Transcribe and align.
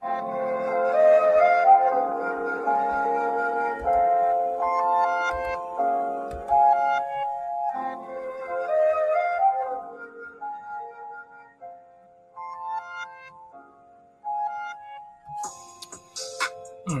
All 0.00 0.10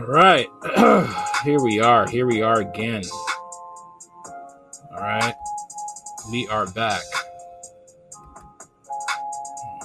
right. 0.06 0.48
Here 1.44 1.60
we 1.62 1.80
are. 1.80 2.08
Here 2.08 2.26
we 2.26 2.42
are 2.42 2.60
again. 2.60 3.02
All 4.90 5.00
right. 5.00 5.34
We 6.30 6.48
are 6.48 6.66
back. 6.66 7.02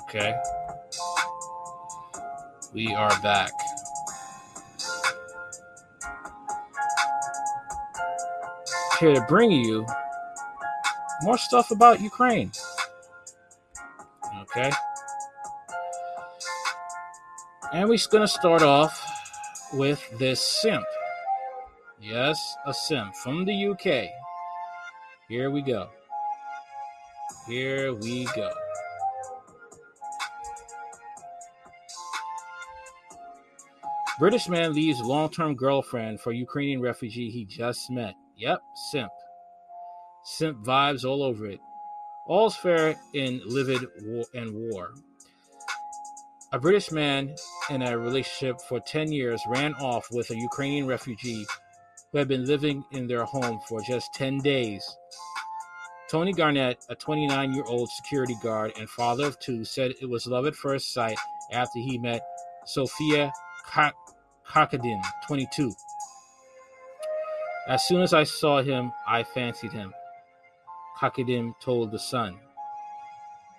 Okay. 0.03 0.35
We 2.73 2.91
are 2.91 3.21
back. 3.21 3.51
Here 8.99 9.13
to 9.13 9.21
bring 9.29 9.51
you 9.51 9.85
more 11.21 11.37
stuff 11.37 11.69
about 11.69 12.01
Ukraine. 12.01 12.51
Okay. 14.41 14.71
And 17.73 17.87
we're 17.87 17.99
going 18.09 18.23
to 18.23 18.27
start 18.27 18.63
off 18.63 18.99
with 19.73 20.01
this 20.17 20.41
simp. 20.41 20.85
Yes, 22.01 22.55
a 22.65 22.73
simp 22.73 23.15
from 23.15 23.45
the 23.45 23.67
UK. 23.67 24.09
Here 25.29 25.51
we 25.51 25.61
go. 25.61 25.89
Here 27.47 27.93
we 27.93 28.25
go. 28.35 28.51
British 34.19 34.47
man 34.47 34.73
leaves 34.73 35.01
long 35.01 35.29
term 35.29 35.55
girlfriend 35.55 36.21
for 36.21 36.31
Ukrainian 36.31 36.81
refugee 36.81 37.31
he 37.31 37.45
just 37.45 37.89
met. 37.89 38.13
Yep, 38.37 38.61
simp. 38.91 39.11
Simp 40.23 40.63
vibes 40.63 41.03
all 41.03 41.23
over 41.23 41.47
it. 41.47 41.59
All's 42.27 42.55
fair 42.55 42.95
in 43.13 43.41
livid 43.45 43.85
war 44.03 44.25
and 44.35 44.53
war. 44.53 44.93
A 46.51 46.59
British 46.59 46.91
man 46.91 47.35
in 47.71 47.81
a 47.81 47.97
relationship 47.97 48.61
for 48.61 48.79
10 48.79 49.11
years 49.11 49.41
ran 49.47 49.73
off 49.75 50.07
with 50.11 50.29
a 50.29 50.37
Ukrainian 50.37 50.85
refugee 50.85 51.45
who 52.11 52.19
had 52.19 52.27
been 52.27 52.45
living 52.45 52.83
in 52.91 53.07
their 53.07 53.25
home 53.25 53.59
for 53.67 53.81
just 53.81 54.13
10 54.13 54.37
days. 54.37 54.85
Tony 56.11 56.31
Garnett, 56.31 56.85
a 56.89 56.95
29 56.95 57.53
year 57.53 57.63
old 57.65 57.89
security 57.89 58.35
guard 58.43 58.73
and 58.77 58.87
father 58.87 59.25
of 59.25 59.39
two, 59.39 59.65
said 59.65 59.93
it 59.99 60.05
was 60.07 60.27
love 60.27 60.45
at 60.45 60.55
first 60.55 60.93
sight 60.93 61.17
after 61.51 61.79
he 61.79 61.97
met 61.97 62.21
Sophia 62.65 63.33
Kakadim, 63.73 65.01
22. 65.27 65.73
As 67.67 67.83
soon 67.87 68.01
as 68.01 68.13
I 68.13 68.23
saw 68.23 68.61
him, 68.61 68.91
I 69.07 69.23
fancied 69.23 69.71
him, 69.71 69.93
Kakadim 70.99 71.53
told 71.59 71.91
the 71.91 71.97
Sun. 71.97 72.37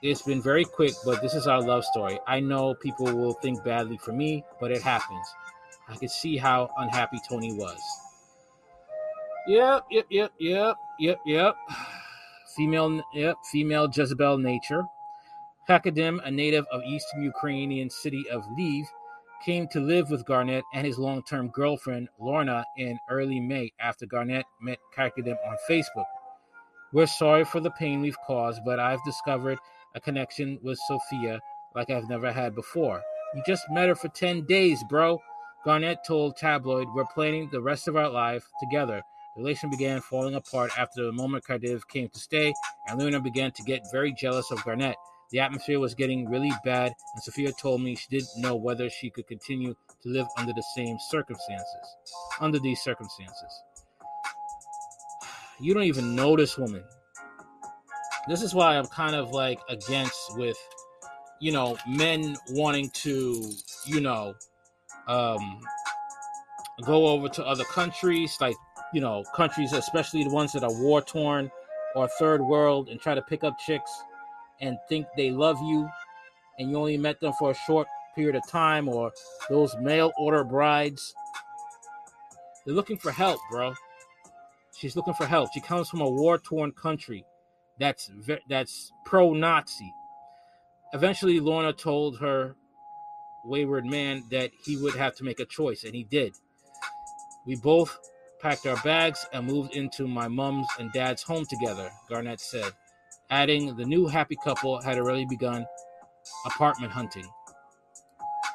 It's 0.02 0.22
been 0.22 0.42
very 0.42 0.64
quick, 0.64 0.92
but 1.04 1.20
this 1.20 1.34
is 1.34 1.46
our 1.46 1.60
love 1.60 1.84
story. 1.84 2.18
I 2.28 2.38
know 2.38 2.74
people 2.74 3.06
will 3.06 3.32
think 3.32 3.64
badly 3.64 3.98
for 3.98 4.12
me, 4.12 4.44
but 4.60 4.70
it 4.70 4.82
happens. 4.82 5.26
I 5.88 5.96
could 5.96 6.10
see 6.10 6.36
how 6.36 6.70
unhappy 6.76 7.18
Tony 7.28 7.54
was. 7.54 7.80
Yep, 9.48 9.86
yep, 9.90 10.06
yep, 10.10 10.32
yep, 10.38 10.76
yep, 11.00 11.18
yep. 11.26 11.56
Female, 12.56 13.02
yep, 13.12 13.36
female 13.50 13.88
Jezebel 13.92 14.38
nature. 14.38 14.84
Hakadim, 15.68 16.20
a 16.24 16.30
native 16.30 16.66
of 16.70 16.82
eastern 16.84 17.24
Ukrainian 17.24 17.90
city 17.90 18.24
of 18.30 18.44
Lviv, 18.44 18.84
came 19.44 19.68
to 19.68 19.80
live 19.80 20.10
with 20.10 20.26
Garnett 20.26 20.64
and 20.74 20.86
his 20.86 20.98
long-term 20.98 21.48
girlfriend 21.48 22.08
Lorna 22.18 22.64
in 22.76 22.98
early 23.08 23.40
May 23.40 23.72
after 23.80 24.06
Garnett 24.06 24.46
met 24.60 24.78
Hakadim 24.96 25.36
on 25.46 25.56
Facebook. 25.68 26.06
We're 26.92 27.06
sorry 27.06 27.44
for 27.44 27.60
the 27.60 27.70
pain 27.72 28.00
we've 28.00 28.20
caused, 28.26 28.60
but 28.64 28.78
I've 28.78 29.04
discovered 29.04 29.58
a 29.94 30.00
connection 30.00 30.58
with 30.62 30.78
Sophia 30.86 31.40
like 31.74 31.90
I've 31.90 32.08
never 32.08 32.32
had 32.32 32.54
before. 32.54 33.02
You 33.34 33.42
just 33.46 33.64
met 33.70 33.88
her 33.88 33.94
for 33.94 34.08
10 34.08 34.46
days, 34.46 34.82
bro. 34.88 35.20
Garnett 35.64 36.04
told 36.06 36.36
Tabloid, 36.36 36.88
We're 36.94 37.04
planning 37.06 37.48
the 37.50 37.60
rest 37.60 37.88
of 37.88 37.96
our 37.96 38.08
life 38.08 38.46
together. 38.60 39.02
The 39.34 39.42
relation 39.42 39.70
began 39.70 40.00
falling 40.00 40.34
apart 40.34 40.70
after 40.78 41.04
the 41.04 41.12
moment 41.12 41.44
Cardiff 41.44 41.88
came 41.88 42.08
to 42.10 42.20
stay, 42.20 42.54
and 42.86 43.00
Luna 43.00 43.18
began 43.18 43.50
to 43.52 43.62
get 43.64 43.90
very 43.90 44.12
jealous 44.12 44.50
of 44.52 44.62
Garnett. 44.62 44.96
The 45.30 45.40
atmosphere 45.40 45.80
was 45.80 45.94
getting 45.94 46.28
really 46.28 46.52
bad, 46.64 46.92
and 47.14 47.22
Sophia 47.22 47.52
told 47.52 47.80
me 47.80 47.94
she 47.94 48.08
didn't 48.10 48.36
know 48.36 48.54
whether 48.54 48.88
she 48.88 49.10
could 49.10 49.26
continue 49.26 49.74
to 50.02 50.08
live 50.08 50.26
under 50.36 50.52
the 50.52 50.64
same 50.76 50.96
circumstances. 51.08 51.96
Under 52.40 52.58
these 52.58 52.80
circumstances. 52.80 53.62
You 55.60 55.74
don't 55.74 55.84
even 55.84 56.14
know 56.14 56.36
this 56.36 56.58
woman 56.58 56.84
this 58.26 58.42
is 58.42 58.54
why 58.54 58.76
I'm 58.76 58.86
kind 58.86 59.14
of 59.14 59.30
like 59.30 59.60
against 59.68 60.36
with, 60.36 60.56
you 61.40 61.52
know, 61.52 61.76
men 61.86 62.36
wanting 62.50 62.90
to, 62.90 63.50
you 63.86 64.00
know, 64.00 64.34
um, 65.06 65.60
go 66.82 67.06
over 67.08 67.28
to 67.28 67.44
other 67.44 67.64
countries, 67.64 68.36
like, 68.40 68.56
you 68.92 69.00
know, 69.00 69.24
countries, 69.34 69.72
especially 69.72 70.24
the 70.24 70.30
ones 70.30 70.52
that 70.52 70.62
are 70.62 70.72
war 70.72 71.02
torn 71.02 71.50
or 71.94 72.08
third 72.18 72.40
world, 72.40 72.88
and 72.88 73.00
try 73.00 73.14
to 73.14 73.22
pick 73.22 73.44
up 73.44 73.58
chicks 73.58 73.90
and 74.60 74.78
think 74.88 75.06
they 75.16 75.30
love 75.30 75.60
you 75.62 75.88
and 76.58 76.70
you 76.70 76.76
only 76.76 76.96
met 76.96 77.20
them 77.20 77.32
for 77.38 77.50
a 77.50 77.54
short 77.54 77.88
period 78.14 78.36
of 78.36 78.48
time, 78.48 78.88
or 78.88 79.12
those 79.48 79.76
mail 79.78 80.12
order 80.16 80.44
brides. 80.44 81.14
They're 82.64 82.74
looking 82.74 82.96
for 82.96 83.10
help, 83.10 83.40
bro. 83.50 83.74
She's 84.76 84.96
looking 84.96 85.14
for 85.14 85.26
help. 85.26 85.50
She 85.52 85.60
comes 85.60 85.88
from 85.88 86.00
a 86.00 86.08
war 86.08 86.38
torn 86.38 86.72
country 86.72 87.24
that's 87.78 88.10
that's 88.48 88.92
pro-Nazi. 89.04 89.92
Eventually, 90.92 91.40
Lorna 91.40 91.72
told 91.72 92.18
her 92.20 92.54
wayward 93.44 93.84
man 93.84 94.24
that 94.30 94.50
he 94.64 94.76
would 94.76 94.94
have 94.94 95.16
to 95.16 95.24
make 95.24 95.40
a 95.40 95.44
choice, 95.44 95.84
and 95.84 95.94
he 95.94 96.04
did. 96.04 96.34
We 97.46 97.56
both 97.56 97.98
packed 98.40 98.66
our 98.66 98.80
bags 98.82 99.26
and 99.32 99.46
moved 99.46 99.74
into 99.74 100.06
my 100.06 100.28
mom's 100.28 100.68
and 100.78 100.92
dad's 100.92 101.22
home 101.22 101.44
together, 101.46 101.90
Garnett 102.08 102.40
said, 102.40 102.72
adding 103.30 103.76
the 103.76 103.84
new 103.84 104.06
happy 104.06 104.36
couple 104.42 104.80
had 104.80 104.98
already 104.98 105.24
begun 105.26 105.66
apartment 106.46 106.92
hunting. 106.92 107.26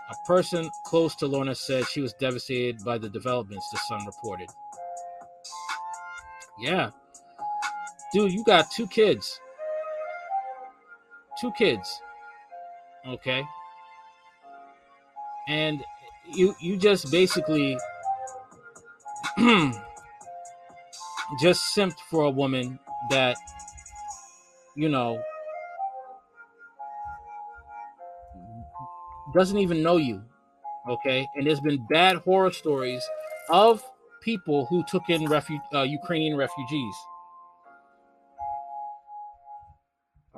A 0.09 0.15
person 0.25 0.69
close 0.85 1.15
to 1.17 1.27
Lorna 1.27 1.53
said 1.53 1.85
she 1.85 2.01
was 2.01 2.13
devastated 2.13 2.83
by 2.83 2.97
the 2.97 3.09
developments, 3.09 3.67
the 3.71 3.77
Sun 3.87 4.05
reported. 4.05 4.49
Yeah, 6.59 6.89
dude, 8.11 8.33
you 8.33 8.43
got 8.43 8.71
two 8.71 8.87
kids. 8.87 9.39
Two 11.39 11.51
kids. 11.53 12.01
Okay. 13.07 13.45
And 15.47 15.83
you 16.25 16.53
you 16.59 16.77
just 16.77 17.11
basically 17.11 17.77
just 21.39 21.75
simped 21.75 21.99
for 22.09 22.23
a 22.25 22.29
woman 22.29 22.79
that 23.09 23.37
you 24.79 24.89
know 24.89 25.21
doesn't 29.33 29.57
even 29.59 29.83
know 29.83 29.97
you 29.97 30.23
okay 30.87 31.27
and 31.35 31.45
there's 31.45 31.59
been 31.59 31.85
bad 31.89 32.17
horror 32.17 32.51
stories 32.51 33.03
of 33.49 33.83
people 34.21 34.65
who 34.65 34.83
took 34.87 35.03
in 35.09 35.21
refu- 35.25 35.61
uh, 35.73 35.83
ukrainian 35.83 36.35
refugees 36.35 36.95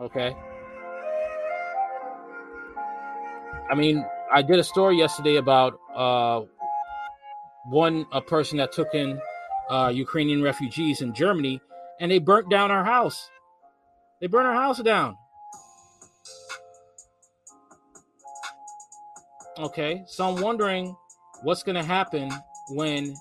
Okay. 0.01 0.35
I 3.69 3.75
mean, 3.75 4.05
I 4.31 4.41
did 4.41 4.57
a 4.59 4.63
story 4.63 4.97
yesterday 4.97 5.35
about 5.35 5.79
uh, 5.95 6.41
one 7.65 8.05
a 8.11 8.21
person 8.21 8.57
that 8.57 8.71
took 8.71 8.93
in 8.95 9.21
uh, 9.69 9.91
Ukrainian 9.93 10.41
refugees 10.41 11.01
in 11.01 11.13
Germany, 11.13 11.61
and 11.99 12.11
they 12.11 12.19
burnt 12.19 12.49
down 12.49 12.71
our 12.71 12.83
house. 12.83 13.29
They 14.21 14.27
burn 14.27 14.45
our 14.45 14.53
house 14.53 14.81
down. 14.81 15.17
Okay, 19.57 20.03
so 20.07 20.29
I'm 20.29 20.41
wondering 20.41 20.95
what's 21.43 21.63
going 21.63 21.75
to 21.75 21.83
happen 21.83 22.31
when 22.69 23.13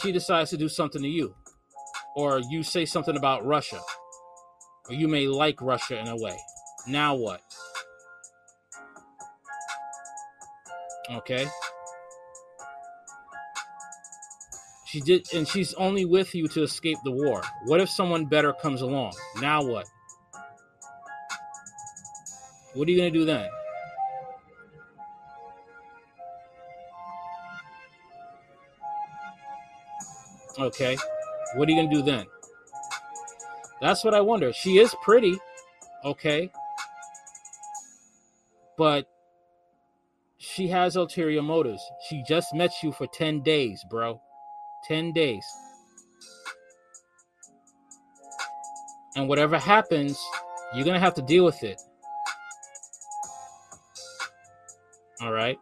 she 0.00 0.12
decides 0.12 0.50
to 0.50 0.56
do 0.56 0.68
something 0.68 1.02
to 1.02 1.08
you, 1.08 1.34
or 2.16 2.40
you 2.48 2.62
say 2.62 2.86
something 2.86 3.16
about 3.16 3.44
Russia 3.44 3.80
or 4.88 4.94
you 4.94 5.06
may 5.06 5.26
like 5.26 5.60
Russia 5.60 6.00
in 6.00 6.08
a 6.08 6.16
way. 6.16 6.36
Now 6.86 7.14
what? 7.14 7.42
Okay. 11.10 11.46
She 14.88 15.02
did, 15.02 15.26
and 15.34 15.46
she's 15.46 15.74
only 15.74 16.06
with 16.06 16.34
you 16.34 16.48
to 16.48 16.62
escape 16.62 16.96
the 17.04 17.10
war. 17.10 17.42
What 17.66 17.78
if 17.80 17.90
someone 17.90 18.24
better 18.24 18.54
comes 18.54 18.80
along? 18.80 19.12
Now 19.38 19.62
what? 19.62 19.86
What 22.72 22.88
are 22.88 22.90
you 22.90 22.96
gonna 22.96 23.10
do 23.10 23.26
then? 23.26 23.50
Okay, 30.58 30.96
what 31.54 31.68
are 31.68 31.70
you 31.70 31.82
gonna 31.82 31.94
do 31.94 32.02
then? 32.02 32.24
That's 33.82 34.02
what 34.04 34.14
I 34.14 34.22
wonder. 34.22 34.54
She 34.54 34.78
is 34.78 34.94
pretty, 35.02 35.36
okay, 36.02 36.50
but 38.78 39.06
she 40.38 40.68
has 40.68 40.96
ulterior 40.96 41.42
motives. 41.42 41.82
She 42.08 42.24
just 42.26 42.54
met 42.54 42.72
you 42.82 42.90
for 42.92 43.06
10 43.06 43.42
days, 43.42 43.84
bro. 43.90 44.20
10 44.88 45.12
days. 45.12 45.44
And 49.16 49.28
whatever 49.28 49.58
happens, 49.58 50.18
you're 50.74 50.84
going 50.84 50.94
to 50.94 51.00
have 51.00 51.14
to 51.14 51.22
deal 51.22 51.44
with 51.44 51.62
it. 51.62 51.80
All 55.20 55.32
right. 55.32 55.58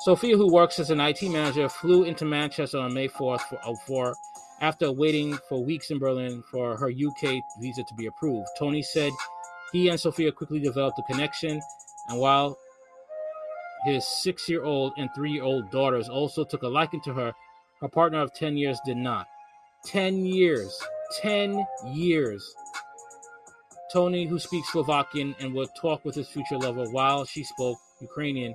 Sophia, 0.00 0.36
who 0.36 0.52
works 0.52 0.78
as 0.78 0.90
an 0.90 1.00
IT 1.00 1.22
manager, 1.22 1.68
flew 1.68 2.04
into 2.04 2.24
Manchester 2.24 2.78
on 2.78 2.94
May 2.94 3.08
4th 3.08 3.40
for, 3.40 3.58
uh, 3.64 3.74
for 3.86 4.16
after 4.60 4.90
waiting 4.90 5.36
for 5.48 5.62
weeks 5.62 5.90
in 5.90 5.98
Berlin 5.98 6.42
for 6.50 6.76
her 6.76 6.90
UK 6.90 7.40
visa 7.60 7.82
to 7.82 7.94
be 7.96 8.06
approved. 8.06 8.48
Tony 8.58 8.82
said 8.82 9.12
he 9.72 9.88
and 9.88 9.98
Sophia 9.98 10.32
quickly 10.32 10.60
developed 10.60 10.98
a 10.98 11.12
connection, 11.12 11.60
and 12.08 12.18
while 12.18 12.56
his 13.84 14.06
six 14.06 14.48
year 14.48 14.64
old 14.64 14.92
and 14.96 15.10
three 15.14 15.32
year 15.32 15.42
old 15.42 15.70
daughters 15.70 16.08
also 16.08 16.44
took 16.44 16.62
a 16.62 16.68
liking 16.68 17.00
to 17.02 17.12
her, 17.12 17.32
her 17.80 17.88
partner 17.88 18.20
of 18.20 18.32
10 18.34 18.56
years 18.56 18.78
did 18.84 18.96
not. 18.96 19.26
10 19.86 20.24
years. 20.24 20.78
10 21.20 21.64
years. 21.86 22.54
Tony, 23.92 24.26
who 24.26 24.38
speaks 24.38 24.72
Slovakian 24.72 25.34
and 25.40 25.54
would 25.54 25.68
talk 25.80 26.04
with 26.04 26.14
his 26.14 26.28
future 26.28 26.58
lover 26.58 26.90
while 26.90 27.24
she 27.24 27.44
spoke 27.44 27.78
Ukrainian, 28.00 28.54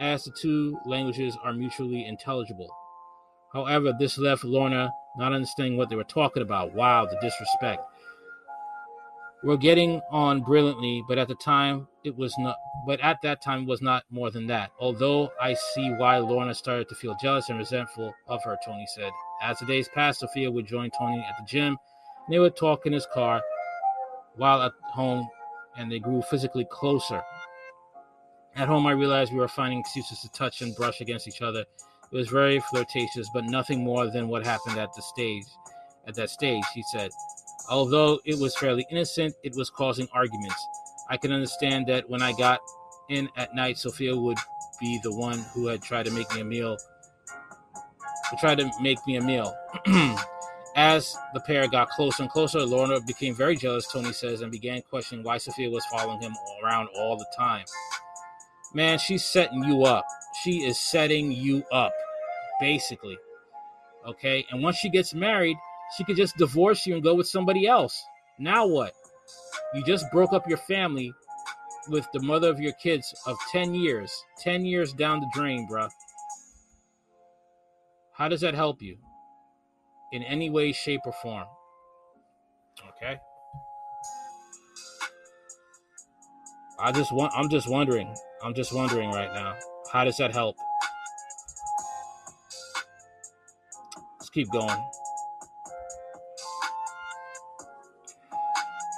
as 0.00 0.24
the 0.24 0.32
two 0.40 0.78
languages 0.86 1.36
are 1.42 1.52
mutually 1.52 2.06
intelligible. 2.06 2.68
However, 3.52 3.92
this 3.98 4.16
left 4.16 4.44
Lorna 4.44 4.92
not 5.16 5.32
understanding 5.32 5.76
what 5.76 5.88
they 5.88 5.96
were 5.96 6.04
talking 6.04 6.42
about. 6.42 6.72
Wow, 6.72 7.06
the 7.06 7.18
disrespect. 7.20 7.82
We're 9.42 9.56
getting 9.56 10.02
on 10.10 10.42
brilliantly, 10.42 11.02
but 11.08 11.16
at 11.16 11.28
the 11.28 11.34
time 11.34 11.88
it 12.04 12.14
was 12.14 12.34
not 12.38 12.56
but 12.86 13.00
at 13.00 13.22
that 13.22 13.42
time 13.42 13.66
was 13.66 13.80
not 13.80 14.04
more 14.10 14.30
than 14.30 14.46
that. 14.48 14.70
Although 14.78 15.30
I 15.40 15.54
see 15.54 15.90
why 15.90 16.18
Lorna 16.18 16.54
started 16.54 16.88
to 16.88 16.94
feel 16.94 17.16
jealous 17.20 17.48
and 17.48 17.58
resentful 17.58 18.14
of 18.26 18.42
her, 18.44 18.58
Tony 18.64 18.86
said. 18.94 19.10
As 19.42 19.58
the 19.58 19.66
days 19.66 19.88
passed, 19.88 20.20
Sophia 20.20 20.50
would 20.50 20.66
join 20.66 20.90
Tony 20.90 21.18
at 21.18 21.36
the 21.38 21.44
gym. 21.46 21.76
and 22.26 22.34
They 22.34 22.38
would 22.38 22.56
talk 22.56 22.86
in 22.86 22.92
his 22.92 23.06
car 23.12 23.42
while 24.36 24.62
at 24.62 24.72
home, 24.92 25.28
and 25.76 25.90
they 25.90 25.98
grew 25.98 26.22
physically 26.22 26.66
closer. 26.70 27.22
At 28.56 28.68
home, 28.68 28.86
I 28.86 28.92
realized 28.92 29.32
we 29.32 29.38
were 29.38 29.48
finding 29.48 29.80
excuses 29.80 30.20
to 30.20 30.30
touch 30.32 30.62
and 30.62 30.74
brush 30.74 31.00
against 31.00 31.28
each 31.28 31.42
other. 31.42 31.60
It 31.60 32.16
was 32.16 32.28
very 32.28 32.60
flirtatious, 32.60 33.28
but 33.32 33.44
nothing 33.44 33.84
more 33.84 34.10
than 34.10 34.28
what 34.28 34.44
happened 34.44 34.78
at 34.78 34.92
the 34.94 35.02
stage. 35.02 35.44
At 36.06 36.14
that 36.16 36.30
stage, 36.30 36.64
he 36.74 36.82
said. 36.90 37.10
Although 37.70 38.20
it 38.24 38.36
was 38.38 38.56
fairly 38.56 38.84
innocent, 38.90 39.34
it 39.44 39.54
was 39.54 39.70
causing 39.70 40.08
arguments. 40.12 40.66
I 41.08 41.16
can 41.16 41.32
understand 41.32 41.86
that 41.86 42.08
when 42.10 42.20
I 42.20 42.32
got 42.32 42.60
in 43.08 43.28
at 43.36 43.54
night, 43.54 43.78
Sophia 43.78 44.16
would 44.16 44.38
be 44.80 44.98
the 45.04 45.14
one 45.14 45.38
who 45.54 45.68
had 45.68 45.80
tried 45.80 46.06
to 46.06 46.12
make 46.12 46.32
me 46.34 46.40
a 46.40 46.44
meal. 46.44 46.76
Tried 48.38 48.58
to 48.58 48.70
make 48.80 48.98
me 49.06 49.16
a 49.16 49.20
meal. 49.22 49.54
As 50.76 51.16
the 51.34 51.40
pair 51.40 51.66
got 51.68 51.90
closer 51.90 52.22
and 52.22 52.30
closer, 52.30 52.60
Lorna 52.60 53.00
became 53.00 53.34
very 53.34 53.56
jealous, 53.56 53.86
Tony 53.88 54.12
says, 54.12 54.40
and 54.40 54.52
began 54.52 54.82
questioning 54.82 55.24
why 55.24 55.38
Sophia 55.38 55.68
was 55.68 55.84
following 55.86 56.20
him 56.20 56.32
around 56.62 56.88
all 56.96 57.16
the 57.16 57.26
time. 57.36 57.64
Man, 58.72 58.98
she's 58.98 59.24
setting 59.24 59.64
you 59.64 59.82
up. 59.82 60.06
She 60.42 60.64
is 60.64 60.78
setting 60.78 61.32
you 61.32 61.64
up, 61.72 61.92
basically. 62.60 63.18
Okay? 64.06 64.46
And 64.50 64.62
once 64.62 64.76
she 64.76 64.88
gets 64.90 65.12
married, 65.12 65.56
she 65.96 66.04
could 66.04 66.16
just 66.16 66.36
divorce 66.36 66.86
you 66.86 66.94
and 66.94 67.02
go 67.02 67.14
with 67.14 67.26
somebody 67.26 67.66
else. 67.66 68.02
Now 68.38 68.66
what? 68.66 68.94
You 69.74 69.84
just 69.84 70.10
broke 70.10 70.32
up 70.32 70.48
your 70.48 70.58
family 70.58 71.12
with 71.88 72.06
the 72.12 72.20
mother 72.20 72.48
of 72.48 72.60
your 72.60 72.72
kids 72.72 73.14
of 73.26 73.36
10 73.52 73.74
years. 73.74 74.12
10 74.38 74.64
years 74.64 74.92
down 74.92 75.20
the 75.20 75.30
drain, 75.34 75.68
bruh. 75.68 75.90
How 78.12 78.28
does 78.28 78.40
that 78.42 78.54
help 78.54 78.82
you? 78.82 78.98
In 80.12 80.22
any 80.22 80.50
way, 80.50 80.72
shape, 80.72 81.00
or 81.06 81.12
form. 81.22 81.46
Okay? 82.96 83.18
I 86.78 86.92
just 86.92 87.12
want 87.12 87.32
I'm 87.36 87.48
just 87.48 87.68
wondering. 87.68 88.14
I'm 88.42 88.54
just 88.54 88.74
wondering 88.74 89.10
right 89.10 89.32
now. 89.32 89.56
How 89.92 90.04
does 90.04 90.16
that 90.16 90.32
help? 90.32 90.56
Let's 94.18 94.30
keep 94.30 94.50
going. 94.50 94.82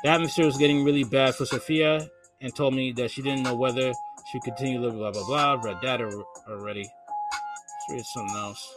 The 0.03 0.09
atmosphere 0.09 0.47
was 0.47 0.57
getting 0.57 0.85
really 0.85 1.05
bad 1.05 1.37
for 1.37 1.47
Sophia 1.47 2.09
and 2.41 2.55
told 2.55 2.75
me 2.75 2.91
that 2.93 3.13
she 3.13 3.23
didn't 3.23 3.45
know 3.45 3.55
whether 3.55 3.93
she 4.33 4.41
could 4.41 4.57
continue 4.57 4.81
live, 4.81 4.95
blah, 4.95 5.13
blah, 5.13 5.27
blah. 5.27 5.61
Read 5.63 5.81
that 5.83 6.01
already. 6.49 6.83
Let's 6.83 7.89
read 7.89 8.05
something 8.05 8.37
else. 8.37 8.75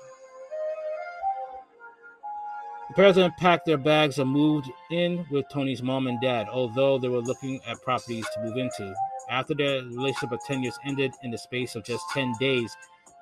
The 2.90 2.94
parents 2.94 3.18
then 3.18 3.34
packed 3.40 3.66
their 3.66 3.80
bags 3.80 4.20
and 4.20 4.30
moved 4.30 4.70
in 4.92 5.26
with 5.32 5.50
Tony's 5.52 5.82
mom 5.82 6.06
and 6.06 6.22
dad, 6.22 6.48
although 6.48 7.00
they 7.00 7.08
were 7.08 7.22
looking 7.22 7.60
at 7.68 7.82
properties 7.82 8.28
to 8.36 8.44
move 8.44 8.58
into. 8.58 8.94
After 9.28 9.56
their 9.56 9.82
relationship 9.82 10.32
of 10.32 10.40
10 10.46 10.62
years 10.62 10.78
ended 10.86 11.12
in 11.24 11.32
the 11.32 11.40
space 11.40 11.74
of 11.74 11.84
just 11.84 12.04
10 12.14 12.34
days, 12.40 12.78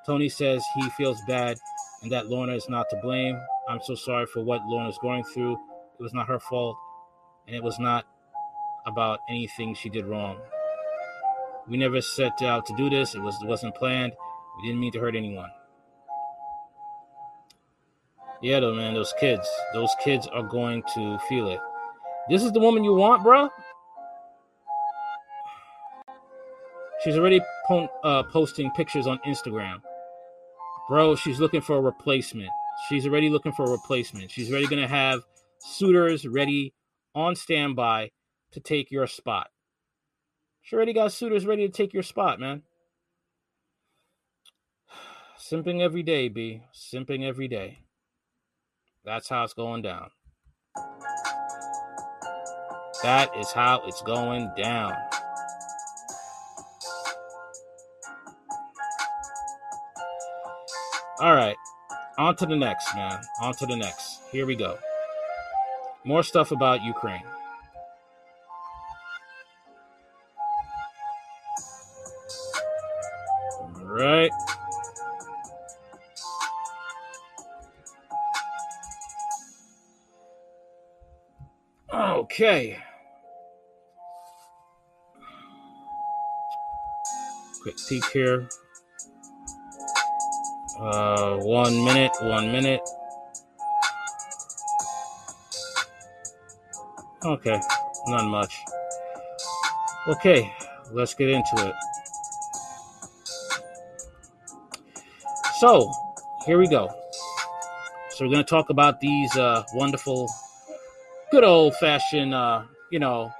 Tony 0.05 0.27
says 0.27 0.61
he 0.75 0.89
feels 0.91 1.21
bad 1.25 1.57
and 2.01 2.11
that 2.11 2.27
Lorna 2.27 2.53
is 2.53 2.67
not 2.67 2.89
to 2.89 2.97
blame. 2.97 3.39
I'm 3.69 3.79
so 3.81 3.95
sorry 3.95 4.25
for 4.25 4.44
what 4.44 4.65
Lorna's 4.65 4.97
going 5.01 5.23
through. 5.23 5.53
It 5.53 6.03
was 6.03 6.13
not 6.13 6.27
her 6.27 6.41
fault 6.41 6.75
and 7.48 7.56
it 7.56 7.63
was 7.63 7.80
not 7.80 8.06
about 8.86 9.19
anything 9.30 9.74
she 9.75 9.90
did 9.90 10.06
wrong. 10.06 10.38
We 11.68 11.78
never 11.78 12.01
set 12.01 12.42
out 12.42 12.66
to 12.68 12.75
do 12.75 12.90
this. 12.90 13.16
It 13.16 13.22
was 13.22 13.36
it 13.42 13.48
wasn't 13.48 13.75
planned. 13.75 14.13
We 14.57 14.68
didn't 14.68 14.81
mean 14.81 14.92
to 14.94 15.00
hurt 15.00 15.16
anyone. 15.16 15.50
Yeah, 18.42 18.60
though, 18.60 18.74
man, 18.74 18.94
those 18.94 19.13
kids, 19.19 19.48
those 19.74 19.95
kids 20.04 20.28
are 20.28 20.44
going 20.44 20.84
to 20.95 21.18
feel 21.30 21.48
it. 21.48 21.60
This 22.30 22.44
is 22.44 22.51
the 22.51 22.60
woman 22.60 22.84
you 22.84 22.94
want, 22.94 23.24
bro. 23.24 23.50
She's 27.04 27.18
already 27.18 27.42
po- 27.68 27.89
uh, 28.04 28.24
posting 28.24 28.70
pictures 28.72 29.08
on 29.08 29.20
Instagram, 29.20 29.82
bro. 30.89 31.15
She's 31.15 31.39
looking 31.39 31.62
for 31.62 31.77
a 31.77 31.82
replacement. 31.82 32.50
She's 32.89 33.06
already 33.06 33.29
looking 33.29 33.53
for 33.53 33.63
a 33.63 33.70
replacement. 33.70 34.29
She's 34.29 34.51
already 34.51 34.67
gonna 34.67 34.88
have 34.88 35.22
suitors 35.60 36.27
ready 36.27 36.74
on 37.15 37.36
standby 37.36 38.12
to 38.51 38.60
take 38.60 38.91
your 38.91 39.08
spot. 39.08 39.48
She 40.62 40.75
already 40.75 40.93
got 40.93 41.12
suitors 41.12 41.46
ready 41.46 41.67
to 41.67 41.74
take 41.74 41.93
your 41.93 42.03
spot, 42.03 42.39
man. 42.39 42.63
Simping 45.38 45.82
every 45.82 46.03
day, 46.03 46.29
B. 46.29 46.62
Simping 46.74 47.24
every 47.24 47.48
day. 47.48 47.79
That's 49.03 49.27
how 49.27 49.43
it's 49.43 49.53
going 49.53 49.82
down. 49.82 50.10
That 53.03 53.36
is 53.38 53.51
how 53.51 53.82
it's 53.86 54.01
going 54.01 54.50
down. 54.55 54.93
All 61.20 61.36
right. 61.36 61.58
On 62.17 62.36
to 62.38 62.46
the 62.46 62.55
next, 62.55 62.96
man. 62.96 63.20
On 63.41 63.53
to 63.55 63.65
the 63.65 63.75
next. 63.75 64.22
Here 64.32 64.46
we 64.46 64.55
go. 64.55 64.77
More 66.05 66.24
stuff 66.24 66.51
about 66.51 66.83
Ukraine. 66.83 67.24
All 73.77 73.86
right. 73.86 74.31
Okay. 81.93 82.77
Quick 87.62 87.75
peek 87.88 88.05
here. 88.12 88.50
Uh, 90.79 91.38
one 91.38 91.86
minute, 91.86 92.12
one 92.22 92.51
minute. 92.51 92.81
Okay, 97.25 97.60
not 98.08 98.27
much. 98.30 98.53
Okay, 100.08 100.53
let's 100.92 101.13
get 101.13 101.30
into 101.30 101.56
it. 101.58 101.74
So, 105.60 105.92
here 106.46 106.58
we 106.58 106.68
go. 106.68 106.89
So, 108.12 108.25
we're 108.25 108.32
going 108.32 108.44
to 108.44 108.50
talk 108.50 108.70
about 108.70 109.00
these 109.00 109.36
uh, 109.38 109.63
wonderful, 109.74 110.30
good 111.32 111.44
old 111.44 111.75
fashioned, 111.77 112.34
uh, 112.34 112.63
you 112.92 113.00
know, 113.00 113.32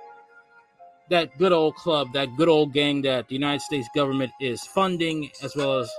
that 1.10 1.38
good 1.38 1.52
old 1.52 1.76
club, 1.76 2.08
that 2.14 2.30
good 2.38 2.48
old 2.48 2.74
gang 2.74 3.02
that 3.02 3.28
the 3.28 3.36
United 3.36 3.62
States 3.62 3.90
government 3.94 4.32
is 4.40 4.66
funding, 4.66 5.30
as 5.44 5.56
well 5.56 5.80
as 5.80 5.92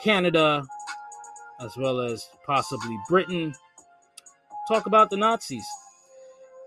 Canada 0.00 0.64
as 1.60 1.76
well 1.76 2.00
as 2.00 2.28
possibly 2.46 2.98
Britain, 3.08 3.54
talk 4.68 4.86
about 4.86 5.10
the 5.10 5.16
Nazis. 5.16 5.66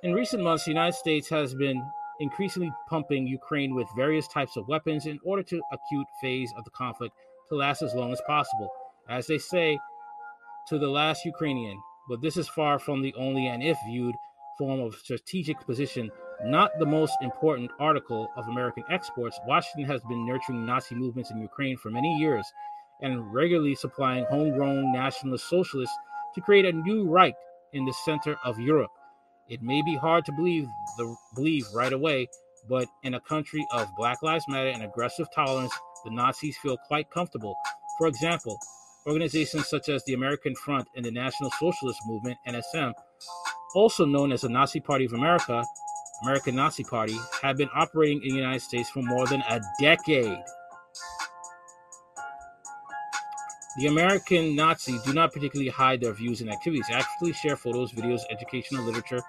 In 0.03 0.13
recent 0.13 0.41
months, 0.41 0.65
the 0.65 0.71
United 0.71 0.97
States 0.97 1.29
has 1.29 1.53
been 1.53 1.79
increasingly 2.19 2.71
pumping 2.89 3.27
Ukraine 3.27 3.75
with 3.75 3.87
various 3.95 4.27
types 4.27 4.57
of 4.57 4.67
weapons 4.67 5.05
in 5.05 5.19
order 5.23 5.43
to 5.43 5.61
acute 5.71 6.07
phase 6.19 6.51
of 6.57 6.63
the 6.63 6.71
conflict 6.71 7.15
to 7.49 7.55
last 7.55 7.83
as 7.83 7.93
long 7.93 8.11
as 8.11 8.19
possible. 8.25 8.67
As 9.07 9.27
they 9.27 9.37
say, 9.37 9.77
to 10.69 10.79
the 10.79 10.87
last 10.87 11.23
Ukrainian, 11.23 11.79
but 12.09 12.19
this 12.19 12.35
is 12.35 12.47
far 12.49 12.79
from 12.79 13.03
the 13.03 13.13
only 13.13 13.45
and 13.45 13.61
if 13.61 13.77
viewed 13.85 14.15
form 14.57 14.79
of 14.79 14.95
strategic 14.95 15.59
position, 15.67 16.09
not 16.43 16.71
the 16.79 16.85
most 16.85 17.13
important 17.21 17.69
article 17.79 18.27
of 18.35 18.47
American 18.47 18.83
exports. 18.89 19.39
Washington 19.45 19.85
has 19.85 20.01
been 20.09 20.25
nurturing 20.25 20.65
Nazi 20.65 20.95
movements 20.95 21.29
in 21.29 21.39
Ukraine 21.39 21.77
for 21.77 21.91
many 21.91 22.17
years 22.17 22.45
and 23.01 23.31
regularly 23.31 23.75
supplying 23.75 24.25
homegrown 24.25 24.91
nationalist 24.91 25.47
socialists 25.47 25.95
to 26.33 26.41
create 26.41 26.65
a 26.65 26.71
new 26.71 27.07
right 27.07 27.35
in 27.73 27.85
the 27.85 27.93
center 27.93 28.35
of 28.43 28.59
Europe. 28.59 28.91
It 29.51 29.61
may 29.61 29.81
be 29.81 29.97
hard 29.97 30.23
to 30.25 30.31
believe 30.31 30.69
the 30.97 31.13
believe 31.35 31.65
right 31.73 31.91
away, 31.91 32.29
but 32.69 32.87
in 33.03 33.15
a 33.15 33.19
country 33.19 33.67
of 33.73 33.93
Black 33.97 34.23
Lives 34.23 34.45
Matter 34.47 34.69
and 34.69 34.81
aggressive 34.81 35.27
tolerance, 35.35 35.73
the 36.05 36.11
Nazis 36.11 36.57
feel 36.59 36.77
quite 36.87 37.09
comfortable. 37.09 37.53
For 37.97 38.07
example, 38.07 38.57
organizations 39.05 39.67
such 39.67 39.89
as 39.89 40.05
the 40.05 40.13
American 40.13 40.55
Front 40.55 40.87
and 40.95 41.03
the 41.03 41.11
National 41.11 41.51
Socialist 41.59 41.99
Movement 42.05 42.37
(NSM), 42.47 42.93
also 43.75 44.05
known 44.05 44.31
as 44.31 44.39
the 44.39 44.47
Nazi 44.47 44.79
Party 44.79 45.03
of 45.03 45.11
America, 45.11 45.65
American 46.23 46.55
Nazi 46.55 46.85
Party, 46.85 47.17
have 47.41 47.57
been 47.57 47.69
operating 47.75 48.23
in 48.23 48.29
the 48.29 48.37
United 48.39 48.61
States 48.61 48.89
for 48.89 49.03
more 49.03 49.27
than 49.27 49.41
a 49.49 49.59
decade. 49.81 50.39
The 53.77 53.87
American 53.87 54.55
Nazi 54.55 54.97
do 55.05 55.13
not 55.13 55.33
particularly 55.33 55.71
hide 55.71 55.99
their 55.99 56.13
views 56.13 56.39
and 56.39 56.49
activities, 56.49 56.85
they 56.87 56.93
actively 56.93 57.33
share 57.33 57.57
photos, 57.57 57.91
videos, 57.91 58.21
educational 58.29 58.85
literature, 58.85 59.21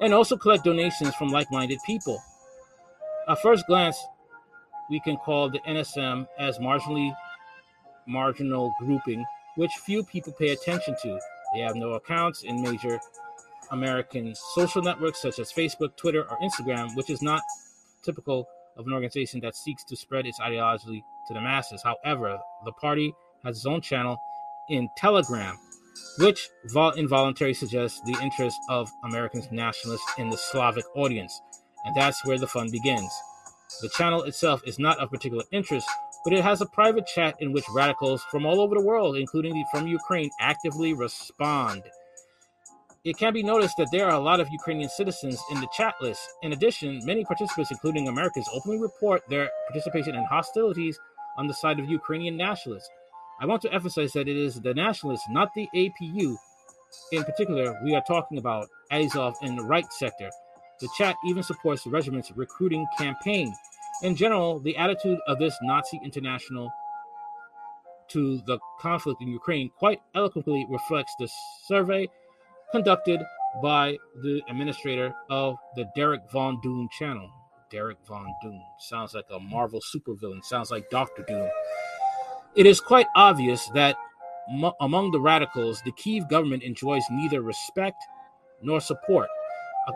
and 0.00 0.14
also 0.14 0.36
collect 0.36 0.64
donations 0.64 1.14
from 1.14 1.28
like 1.28 1.50
minded 1.50 1.78
people. 1.84 2.22
At 3.28 3.40
first 3.42 3.66
glance, 3.66 3.98
we 4.90 5.00
can 5.00 5.16
call 5.16 5.50
the 5.50 5.60
NSM 5.60 6.26
as 6.38 6.58
marginally 6.58 7.14
marginal 8.06 8.72
grouping, 8.78 9.24
which 9.56 9.70
few 9.84 10.02
people 10.04 10.32
pay 10.32 10.50
attention 10.50 10.96
to. 11.02 11.18
They 11.54 11.60
have 11.60 11.76
no 11.76 11.92
accounts 11.92 12.42
in 12.42 12.62
major 12.62 12.98
American 13.70 14.34
social 14.54 14.82
networks 14.82 15.20
such 15.20 15.38
as 15.38 15.52
Facebook, 15.52 15.96
Twitter, 15.96 16.24
or 16.24 16.38
Instagram, 16.42 16.94
which 16.96 17.10
is 17.10 17.22
not 17.22 17.42
typical 18.02 18.48
of 18.76 18.86
an 18.86 18.92
organization 18.92 19.40
that 19.40 19.56
seeks 19.56 19.84
to 19.84 19.96
spread 19.96 20.26
its 20.26 20.40
ideology 20.40 21.04
to 21.26 21.34
the 21.34 21.40
masses. 21.40 21.82
However, 21.82 22.38
the 22.64 22.72
party 22.72 23.12
has 23.44 23.56
its 23.56 23.66
own 23.66 23.80
channel 23.80 24.16
in 24.70 24.88
Telegram, 24.96 25.58
which 26.18 26.50
involuntarily 26.96 27.54
suggests 27.54 28.00
the 28.02 28.18
interest 28.22 28.58
of 28.68 28.90
American 29.04 29.42
nationalists 29.52 30.12
in 30.18 30.30
the 30.30 30.36
Slavic 30.36 30.84
audience. 30.96 31.40
And 31.84 31.94
that's 31.94 32.24
where 32.24 32.38
the 32.38 32.46
fun 32.46 32.70
begins. 32.70 33.10
The 33.82 33.88
channel 33.90 34.24
itself 34.24 34.62
is 34.66 34.78
not 34.78 34.98
of 34.98 35.10
particular 35.10 35.44
interest, 35.52 35.88
but 36.24 36.32
it 36.32 36.42
has 36.42 36.60
a 36.60 36.66
private 36.66 37.06
chat 37.06 37.36
in 37.40 37.52
which 37.52 37.64
radicals 37.74 38.22
from 38.30 38.44
all 38.44 38.60
over 38.60 38.74
the 38.74 38.84
world, 38.84 39.16
including 39.16 39.64
from 39.72 39.86
Ukraine, 39.86 40.30
actively 40.40 40.92
respond. 40.92 41.82
It 43.04 43.16
can 43.16 43.32
be 43.32 43.42
noticed 43.42 43.76
that 43.78 43.88
there 43.92 44.06
are 44.06 44.16
a 44.16 44.18
lot 44.18 44.40
of 44.40 44.48
Ukrainian 44.50 44.90
citizens 44.90 45.40
in 45.52 45.60
the 45.60 45.68
chat 45.72 45.94
list. 46.00 46.20
In 46.42 46.52
addition, 46.52 47.00
many 47.04 47.24
participants, 47.24 47.70
including 47.70 48.08
Americans, 48.08 48.48
openly 48.52 48.78
report 48.78 49.22
their 49.28 49.48
participation 49.68 50.14
in 50.16 50.24
hostilities 50.24 50.98
on 51.36 51.46
the 51.46 51.54
side 51.54 51.78
of 51.78 51.88
Ukrainian 51.88 52.36
nationalists. 52.36 52.90
I 53.40 53.46
want 53.46 53.62
to 53.62 53.72
emphasize 53.72 54.12
that 54.14 54.28
it 54.28 54.36
is 54.36 54.60
the 54.60 54.74
nationalists, 54.74 55.26
not 55.30 55.54
the 55.54 55.68
APU. 55.74 56.36
In 57.12 57.22
particular, 57.24 57.78
we 57.84 57.94
are 57.94 58.02
talking 58.06 58.38
about 58.38 58.68
Azov 58.90 59.36
in 59.42 59.54
the 59.54 59.62
right 59.62 59.90
sector. 59.92 60.30
The 60.80 60.88
chat 60.96 61.16
even 61.26 61.42
supports 61.42 61.84
the 61.84 61.90
regiment's 61.90 62.32
recruiting 62.32 62.86
campaign. 62.96 63.54
In 64.02 64.16
general, 64.16 64.60
the 64.60 64.76
attitude 64.76 65.18
of 65.26 65.38
this 65.38 65.56
Nazi 65.62 66.00
international 66.04 66.70
to 68.08 68.40
the 68.46 68.58
conflict 68.80 69.20
in 69.20 69.28
Ukraine 69.28 69.70
quite 69.78 70.00
eloquently 70.14 70.66
reflects 70.68 71.12
the 71.18 71.28
survey 71.66 72.08
conducted 72.72 73.20
by 73.62 73.96
the 74.22 74.42
administrator 74.48 75.12
of 75.30 75.56
the 75.76 75.86
Derek 75.94 76.22
Von 76.30 76.60
Doom 76.62 76.88
channel. 76.98 77.30
Derek 77.70 77.98
Von 78.06 78.26
Doom 78.42 78.60
sounds 78.78 79.14
like 79.14 79.26
a 79.30 79.38
Marvel 79.38 79.80
supervillain, 79.80 80.44
sounds 80.44 80.70
like 80.70 80.88
Doctor 80.90 81.22
Doom. 81.26 81.48
It 82.58 82.66
is 82.66 82.80
quite 82.80 83.06
obvious 83.14 83.68
that 83.68 83.96
m- 84.50 84.72
among 84.80 85.12
the 85.12 85.20
radicals, 85.20 85.80
the 85.82 85.92
Kiev 85.92 86.28
government 86.28 86.64
enjoys 86.64 87.04
neither 87.08 87.40
respect 87.40 88.02
nor 88.60 88.80
support. 88.80 89.28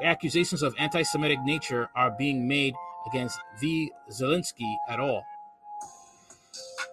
Accusations 0.05 0.63
of 0.63 0.73
anti 0.79 1.03
Semitic 1.03 1.41
nature 1.45 1.91
are 1.97 2.13
being 2.13 2.47
made 2.47 2.75
against 3.09 3.37
V. 3.61 3.91
Zelensky 4.13 4.77
at 4.89 5.01
all. 5.01 5.25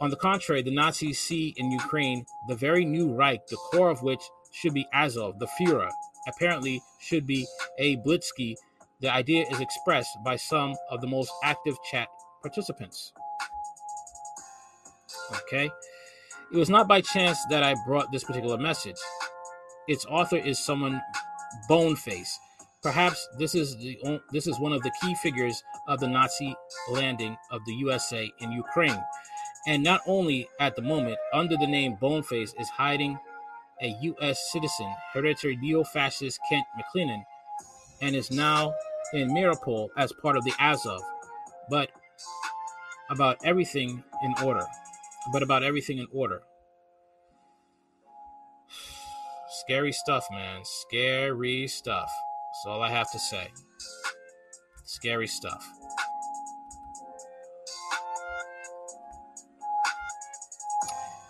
On 0.01 0.09
the 0.09 0.15
contrary, 0.15 0.63
the 0.63 0.73
Nazis 0.73 1.19
see 1.19 1.53
in 1.57 1.71
Ukraine 1.71 2.25
the 2.47 2.55
very 2.55 2.83
new 2.83 3.13
Reich, 3.13 3.45
the 3.45 3.55
core 3.55 3.91
of 3.91 4.01
which 4.01 4.23
should 4.51 4.73
be 4.73 4.88
Azov, 4.91 5.38
the 5.38 5.47
Führer, 5.59 5.91
apparently 6.27 6.81
should 6.99 7.27
be 7.27 7.45
a 7.77 7.97
Blitzkrieg. 7.97 8.55
The 9.01 9.13
idea 9.13 9.45
is 9.51 9.59
expressed 9.61 10.17
by 10.25 10.35
some 10.35 10.73
of 10.89 10.99
the 11.01 11.07
most 11.07 11.31
active 11.43 11.77
chat 11.91 12.07
participants. 12.41 13.13
Okay. 15.38 15.69
It 16.51 16.57
was 16.57 16.69
not 16.69 16.88
by 16.88 17.01
chance 17.01 17.38
that 17.50 17.63
I 17.63 17.75
brought 17.86 18.12
this 18.12 18.24
particular 18.24 18.57
message. 18.57 18.98
Its 19.88 20.05
author 20.05 20.38
is 20.38 20.57
someone 20.57 21.01
Boneface. 21.67 22.39
Perhaps 22.81 23.27
this 23.38 23.55
is 23.55 23.75
the 23.77 24.21
this 24.31 24.48
is 24.48 24.59
one 24.59 24.74
of 24.74 24.81
the 24.83 24.91
key 25.01 25.13
figures 25.15 25.62
of 25.88 26.00
the 26.00 26.07
Nazi 26.07 26.55
landing 26.89 27.38
of 27.51 27.62
the 27.65 27.74
USA 27.74 28.31
in 28.39 28.51
Ukraine. 28.51 28.98
And 29.67 29.83
not 29.83 30.01
only 30.07 30.48
at 30.59 30.75
the 30.75 30.81
moment, 30.81 31.17
under 31.33 31.57
the 31.57 31.67
name 31.67 31.98
Boneface 32.00 32.53
is 32.59 32.69
hiding 32.69 33.19
a 33.81 33.95
U.S. 34.01 34.51
citizen, 34.51 34.93
hereditary 35.13 35.57
neo-fascist 35.57 36.39
Kent 36.50 36.65
McClellan, 36.77 37.25
and 38.01 38.15
is 38.15 38.31
now 38.31 38.74
in 39.13 39.29
Mariupol 39.29 39.89
as 39.98 40.12
part 40.21 40.38
of 40.38 40.43
the 40.43 40.53
Azov. 40.59 41.01
But 41.69 41.89
about 43.09 43.38
everything 43.43 44.03
in 44.24 44.33
order 44.43 44.65
but 45.31 45.43
about 45.43 45.63
everything 45.63 45.97
in 45.97 46.07
order. 46.11 46.41
Scary 49.49 49.91
stuff, 49.91 50.25
man. 50.31 50.61
Scary 50.63 51.67
stuff. 51.67 52.11
That's 52.51 52.65
all 52.65 52.81
I 52.81 52.89
have 52.89 53.11
to 53.11 53.19
say. 53.19 53.47
Scary 54.85 55.27
stuff. 55.27 55.67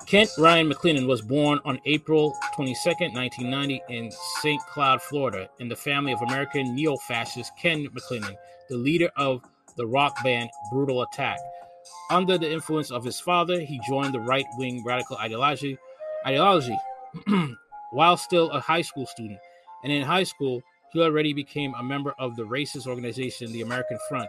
Kent 0.10 0.32
Ryan 0.40 0.70
McClellan 0.70 1.06
was 1.06 1.22
born 1.22 1.60
on 1.66 1.80
April 1.86 2.36
22, 2.56 2.90
1990, 3.14 3.84
in 3.90 4.12
St. 4.42 4.60
Cloud, 4.66 5.04
Florida, 5.04 5.48
in 5.60 5.68
the 5.68 5.76
family 5.76 6.12
of 6.12 6.22
American 6.24 6.74
neo 6.74 6.98
fascist 6.98 7.52
Ken 7.62 7.88
McClellan, 7.94 8.36
the 8.70 8.76
leader 8.76 9.12
of 9.18 9.44
the 9.78 9.86
rock 9.86 10.24
band 10.24 10.50
Brutal 10.72 11.04
Attack. 11.04 11.38
Under 12.10 12.38
the 12.38 12.52
influence 12.52 12.92
of 12.92 13.04
his 13.04 13.20
father, 13.20 13.60
he 13.60 13.80
joined 13.88 14.14
the 14.14 14.20
right 14.20 14.46
wing 14.58 14.84
radical 14.84 15.18
ideology, 15.18 15.78
ideology 16.26 16.78
while 17.92 18.18
still 18.18 18.50
a 18.50 18.60
high 18.60 18.82
school 18.82 19.06
student. 19.06 19.40
And 19.84 19.94
in 19.94 20.02
high 20.02 20.24
school, 20.24 20.62
he 20.92 21.02
already 21.02 21.34
became 21.34 21.74
a 21.76 21.84
member 21.84 22.16
of 22.18 22.36
the 22.36 22.44
racist 22.44 22.88
organization, 22.88 23.52
the 23.52 23.62
American 23.62 24.00
Front. 24.10 24.28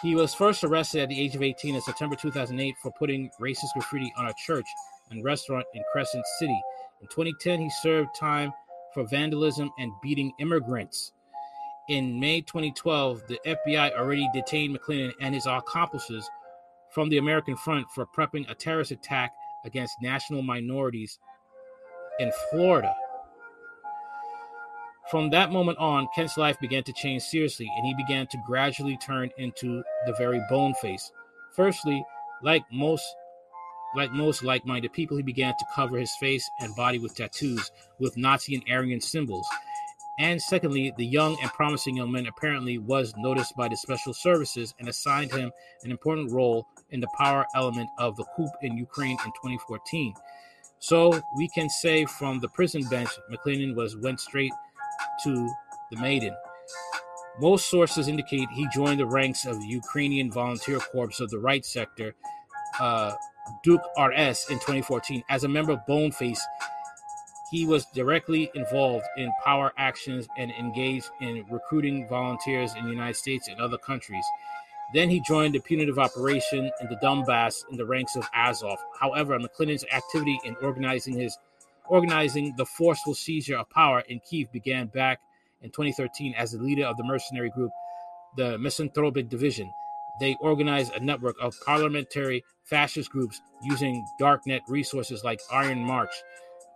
He 0.00 0.14
was 0.14 0.32
first 0.32 0.62
arrested 0.62 1.02
at 1.02 1.08
the 1.08 1.20
age 1.20 1.34
of 1.34 1.42
18 1.42 1.74
in 1.74 1.80
September 1.80 2.14
2008 2.14 2.76
for 2.80 2.92
putting 2.92 3.30
racist 3.40 3.72
graffiti 3.74 4.12
on 4.16 4.26
a 4.26 4.34
church 4.46 4.66
and 5.10 5.24
restaurant 5.24 5.66
in 5.74 5.82
Crescent 5.92 6.24
City. 6.38 6.60
In 7.00 7.08
2010, 7.08 7.60
he 7.60 7.70
served 7.82 8.10
time 8.14 8.52
for 8.94 9.04
vandalism 9.04 9.70
and 9.78 9.90
beating 10.00 10.32
immigrants. 10.38 11.12
In 11.88 12.20
May 12.20 12.42
2012, 12.42 13.26
the 13.28 13.40
FBI 13.46 13.98
already 13.98 14.28
detained 14.34 14.74
McClellan 14.74 15.14
and 15.22 15.34
his 15.34 15.46
accomplices 15.46 16.28
from 16.90 17.08
the 17.08 17.16
American 17.16 17.56
Front 17.56 17.86
for 17.94 18.04
prepping 18.04 18.48
a 18.50 18.54
terrorist 18.54 18.90
attack 18.90 19.32
against 19.64 19.94
national 20.02 20.42
minorities 20.42 21.18
in 22.18 22.30
Florida. 22.50 22.94
From 25.10 25.30
that 25.30 25.50
moment 25.50 25.78
on, 25.78 26.08
Kent's 26.14 26.36
life 26.36 26.60
began 26.60 26.82
to 26.84 26.92
change 26.92 27.22
seriously, 27.22 27.70
and 27.74 27.86
he 27.86 27.94
began 27.94 28.26
to 28.26 28.42
gradually 28.46 28.98
turn 28.98 29.30
into 29.38 29.82
the 30.04 30.12
very 30.18 30.42
bone 30.50 30.74
face. 30.74 31.10
Firstly, 31.54 32.04
like 32.42 32.64
most 32.70 33.06
like 33.96 34.12
most 34.12 34.44
like-minded 34.44 34.92
people, 34.92 35.16
he 35.16 35.22
began 35.22 35.54
to 35.58 35.64
cover 35.74 35.96
his 35.98 36.14
face 36.20 36.46
and 36.60 36.76
body 36.76 36.98
with 36.98 37.14
tattoos 37.14 37.72
with 37.98 38.18
Nazi 38.18 38.54
and 38.54 38.64
Aryan 38.70 39.00
symbols. 39.00 39.46
And 40.18 40.42
secondly, 40.42 40.92
the 40.96 41.06
young 41.06 41.36
and 41.40 41.50
promising 41.52 41.96
young 41.96 42.10
man 42.10 42.26
apparently 42.26 42.78
was 42.78 43.14
noticed 43.16 43.54
by 43.56 43.68
the 43.68 43.76
special 43.76 44.12
services 44.12 44.74
and 44.78 44.88
assigned 44.88 45.32
him 45.32 45.52
an 45.84 45.90
important 45.92 46.32
role 46.32 46.66
in 46.90 47.00
the 47.00 47.08
power 47.16 47.46
element 47.54 47.88
of 47.98 48.16
the 48.16 48.24
coup 48.36 48.48
in 48.62 48.76
Ukraine 48.76 49.16
in 49.24 49.32
2014. 49.42 50.14
So 50.80 51.20
we 51.36 51.48
can 51.48 51.68
say 51.68 52.04
from 52.04 52.40
the 52.40 52.48
prison 52.48 52.82
bench, 52.88 53.10
McClellan 53.30 53.76
was 53.76 53.96
went 53.96 54.20
straight 54.20 54.52
to 55.24 55.48
the 55.90 55.96
Maidan. 56.00 56.34
Most 57.40 57.70
sources 57.70 58.08
indicate 58.08 58.48
he 58.50 58.66
joined 58.74 58.98
the 58.98 59.06
ranks 59.06 59.46
of 59.46 59.60
the 59.60 59.66
Ukrainian 59.66 60.30
Volunteer 60.32 60.78
Corps 60.78 61.20
of 61.20 61.30
the 61.30 61.38
Right 61.38 61.64
Sector, 61.64 62.14
uh, 62.80 63.12
Duke 63.62 63.82
RS, 63.96 64.46
in 64.50 64.58
2014. 64.58 65.22
As 65.30 65.44
a 65.44 65.48
member 65.48 65.72
of 65.72 65.86
Boneface, 65.86 66.44
he 67.50 67.66
was 67.66 67.86
directly 67.86 68.50
involved 68.54 69.06
in 69.16 69.32
power 69.44 69.72
actions 69.78 70.28
and 70.36 70.50
engaged 70.52 71.10
in 71.20 71.44
recruiting 71.50 72.06
volunteers 72.08 72.74
in 72.74 72.84
the 72.84 72.90
United 72.90 73.16
States 73.16 73.48
and 73.48 73.60
other 73.60 73.78
countries. 73.78 74.24
Then 74.94 75.10
he 75.10 75.20
joined 75.20 75.54
the 75.54 75.60
punitive 75.60 75.98
operation 75.98 76.70
in 76.80 76.88
the 76.88 76.96
Donbass 77.02 77.64
in 77.70 77.76
the 77.76 77.84
ranks 77.84 78.16
of 78.16 78.26
Azov. 78.34 78.78
However, 78.98 79.38
McClellan's 79.38 79.84
activity 79.92 80.40
in 80.44 80.56
organizing 80.62 81.18
his 81.18 81.38
organizing 81.88 82.54
the 82.56 82.66
forceful 82.66 83.14
seizure 83.14 83.56
of 83.56 83.70
power 83.70 84.00
in 84.08 84.20
Kiev 84.20 84.52
began 84.52 84.88
back 84.88 85.20
in 85.62 85.70
2013 85.70 86.34
as 86.36 86.52
the 86.52 86.62
leader 86.62 86.84
of 86.84 86.96
the 86.96 87.04
mercenary 87.04 87.50
group, 87.50 87.70
the 88.36 88.58
Misanthropic 88.58 89.28
Division. 89.28 89.70
They 90.20 90.36
organized 90.40 90.92
a 90.92 91.00
network 91.00 91.36
of 91.40 91.54
parliamentary 91.64 92.44
fascist 92.64 93.10
groups 93.10 93.40
using 93.62 94.04
darknet 94.20 94.60
resources 94.68 95.24
like 95.24 95.40
Iron 95.50 95.78
March. 95.78 96.12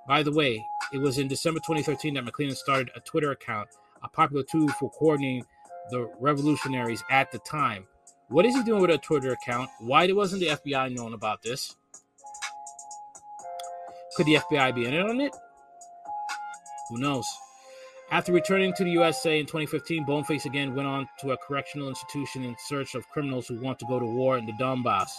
By 0.06 0.22
the 0.22 0.32
way, 0.32 0.64
it 0.92 0.98
was 0.98 1.18
in 1.18 1.28
December 1.28 1.60
2013 1.60 2.14
that 2.14 2.24
McLean 2.24 2.54
started 2.54 2.90
a 2.96 3.00
Twitter 3.00 3.30
account, 3.30 3.68
a 4.02 4.08
popular 4.08 4.42
tool 4.42 4.68
for 4.68 4.90
coordinating 4.90 5.44
the 5.90 6.10
revolutionaries 6.18 7.04
at 7.10 7.30
the 7.30 7.38
time. 7.38 7.86
What 8.28 8.44
is 8.44 8.56
he 8.56 8.62
doing 8.62 8.80
with 8.80 8.90
a 8.90 8.98
Twitter 8.98 9.32
account? 9.32 9.70
Why 9.78 10.10
wasn't 10.10 10.40
the 10.40 10.48
FBI 10.48 10.94
known 10.94 11.14
about 11.14 11.42
this? 11.42 11.76
Could 14.16 14.26
the 14.26 14.34
FBI 14.36 14.74
be 14.74 14.86
in 14.86 14.94
on 14.94 15.20
it? 15.20 15.34
Who 16.88 16.98
knows? 16.98 17.26
After 18.10 18.32
returning 18.32 18.74
to 18.74 18.84
the 18.84 18.90
USA 18.90 19.38
in 19.38 19.46
2015, 19.46 20.04
Boneface 20.04 20.44
again 20.44 20.74
went 20.74 20.86
on 20.86 21.08
to 21.20 21.32
a 21.32 21.36
correctional 21.38 21.88
institution 21.88 22.44
in 22.44 22.54
search 22.58 22.94
of 22.94 23.08
criminals 23.08 23.46
who 23.46 23.58
want 23.60 23.78
to 23.78 23.86
go 23.86 23.98
to 23.98 24.04
war 24.04 24.36
in 24.36 24.46
the 24.46 24.52
Donbass. 24.52 25.10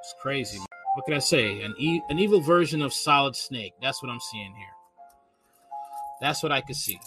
It's 0.00 0.14
crazy. 0.20 0.58
What 0.94 1.06
can 1.06 1.14
I 1.14 1.18
say? 1.18 1.62
An, 1.62 1.74
e- 1.78 2.02
an 2.08 2.18
evil 2.18 2.40
version 2.40 2.80
of 2.80 2.92
Solid 2.92 3.34
Snake. 3.34 3.72
That's 3.82 4.02
what 4.02 4.10
I'm 4.10 4.20
seeing 4.20 4.54
here. 4.54 4.68
That's 6.20 6.42
what 6.42 6.52
I 6.52 6.60
could 6.60 6.76
see. 6.76 6.98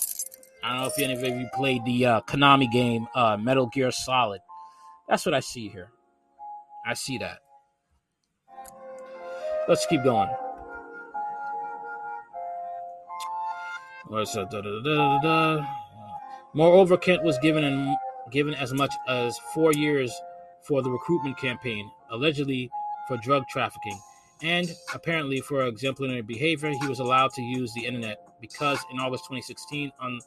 I 0.63 0.73
don't 0.73 0.81
know 0.81 0.87
if 0.87 0.99
any 0.99 1.13
of 1.13 1.23
you 1.23 1.49
played 1.53 1.85
the 1.85 2.05
uh, 2.05 2.21
Konami 2.21 2.69
game 2.69 3.07
uh, 3.15 3.37
Metal 3.37 3.67
Gear 3.67 3.91
Solid. 3.91 4.41
That's 5.07 5.25
what 5.25 5.33
I 5.33 5.39
see 5.39 5.69
here. 5.69 5.89
I 6.85 6.93
see 6.93 7.17
that. 7.19 7.39
Let's 9.67 9.85
keep 9.85 10.03
going. 10.03 10.29
Moreover, 16.53 16.97
Kent 16.97 17.23
was 17.23 17.37
given 17.39 17.95
given 18.31 18.53
as 18.55 18.73
much 18.73 18.93
as 19.07 19.37
four 19.53 19.71
years 19.73 20.13
for 20.61 20.81
the 20.81 20.89
recruitment 20.89 21.37
campaign, 21.37 21.89
allegedly 22.09 22.69
for 23.07 23.17
drug 23.17 23.47
trafficking, 23.47 23.99
and 24.43 24.69
apparently 24.93 25.41
for 25.41 25.65
exemplary 25.65 26.21
behavior. 26.21 26.69
He 26.69 26.87
was 26.87 26.99
allowed 26.99 27.31
to 27.33 27.41
use 27.41 27.73
the 27.73 27.85
internet 27.85 28.17
because 28.39 28.79
in 28.91 28.99
August 28.99 29.25
2016, 29.25 29.91
on 29.99 30.19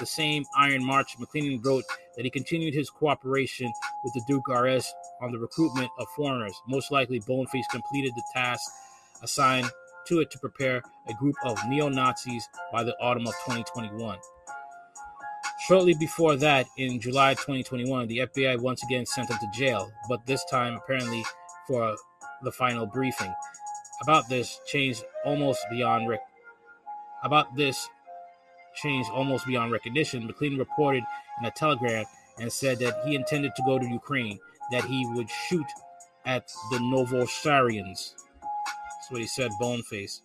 the 0.00 0.06
same 0.06 0.44
Iron 0.56 0.84
March, 0.84 1.16
McClellan 1.18 1.60
wrote 1.62 1.84
that 2.16 2.24
he 2.24 2.30
continued 2.30 2.74
his 2.74 2.90
cooperation 2.90 3.72
with 4.02 4.12
the 4.12 4.22
Duke 4.26 4.48
RS 4.48 4.92
on 5.22 5.32
the 5.32 5.38
recruitment 5.38 5.90
of 5.98 6.06
foreigners. 6.16 6.54
Most 6.66 6.90
likely, 6.90 7.20
Boneface 7.20 7.66
completed 7.70 8.12
the 8.14 8.24
task 8.34 8.62
assigned 9.22 9.70
to 10.06 10.20
it 10.20 10.30
to 10.30 10.38
prepare 10.38 10.82
a 11.08 11.14
group 11.14 11.36
of 11.44 11.58
neo 11.68 11.88
Nazis 11.88 12.48
by 12.72 12.82
the 12.82 12.94
autumn 12.98 13.26
of 13.26 13.34
2021. 13.44 14.18
Shortly 15.66 15.94
before 15.94 16.36
that, 16.36 16.66
in 16.76 17.00
July 17.00 17.32
2021, 17.34 18.06
the 18.08 18.18
FBI 18.18 18.60
once 18.60 18.82
again 18.82 19.06
sent 19.06 19.30
him 19.30 19.38
to 19.38 19.58
jail, 19.58 19.90
but 20.08 20.26
this 20.26 20.44
time 20.50 20.74
apparently 20.74 21.24
for 21.66 21.96
the 22.44 22.52
final 22.52 22.86
briefing. 22.86 23.34
About 24.02 24.28
this 24.28 24.60
changed 24.66 25.04
almost 25.24 25.64
beyond 25.70 26.08
rec- 26.08 26.20
about 27.22 27.56
this 27.56 27.88
changed 28.74 29.10
almost 29.10 29.46
beyond 29.46 29.72
recognition. 29.72 30.26
McLean 30.26 30.58
reported 30.58 31.04
in 31.38 31.46
a 31.46 31.50
telegram 31.50 32.04
and 32.38 32.52
said 32.52 32.78
that 32.80 33.02
he 33.06 33.14
intended 33.14 33.52
to 33.56 33.62
go 33.62 33.78
to 33.78 33.86
Ukraine, 33.86 34.38
that 34.72 34.84
he 34.84 35.06
would 35.14 35.30
shoot 35.30 35.66
at 36.26 36.48
the 36.70 36.78
Novosarians. 36.78 38.14
That's 38.42 39.10
what 39.10 39.20
he 39.20 39.26
said, 39.26 39.50
Boneface. 39.60 40.20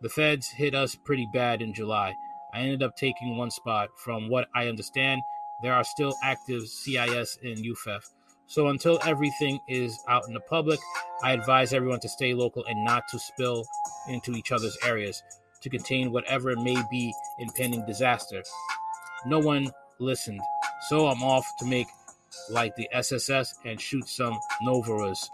The 0.00 0.08
feds 0.08 0.48
hit 0.48 0.74
us 0.74 0.96
pretty 1.04 1.28
bad 1.32 1.62
in 1.62 1.74
July. 1.74 2.14
I 2.52 2.60
ended 2.60 2.82
up 2.82 2.96
taking 2.96 3.36
one 3.36 3.50
spot. 3.50 3.88
From 3.96 4.28
what 4.28 4.48
I 4.54 4.68
understand, 4.68 5.22
there 5.62 5.74
are 5.74 5.84
still 5.84 6.14
active 6.22 6.68
CIS 6.68 7.38
in 7.42 7.56
UFEF. 7.56 8.02
So 8.48 8.68
until 8.68 8.98
everything 9.04 9.60
is 9.68 10.02
out 10.08 10.26
in 10.26 10.32
the 10.32 10.40
public, 10.40 10.80
I 11.22 11.32
advise 11.32 11.74
everyone 11.74 12.00
to 12.00 12.08
stay 12.08 12.32
local 12.32 12.64
and 12.66 12.82
not 12.82 13.02
to 13.10 13.18
spill 13.18 13.66
into 14.08 14.32
each 14.32 14.52
other's 14.52 14.76
areas 14.84 15.22
to 15.60 15.68
contain 15.68 16.12
whatever 16.12 16.56
may 16.56 16.82
be 16.90 17.12
impending 17.38 17.84
disaster. 17.84 18.42
No 19.26 19.38
one 19.38 19.70
listened, 19.98 20.40
so 20.88 21.08
I'm 21.08 21.22
off 21.22 21.46
to 21.58 21.66
make 21.66 21.88
like 22.50 22.74
the 22.76 22.88
SSS 22.92 23.54
and 23.66 23.78
shoot 23.78 24.08
some 24.08 24.38
Novaras. 24.64 25.28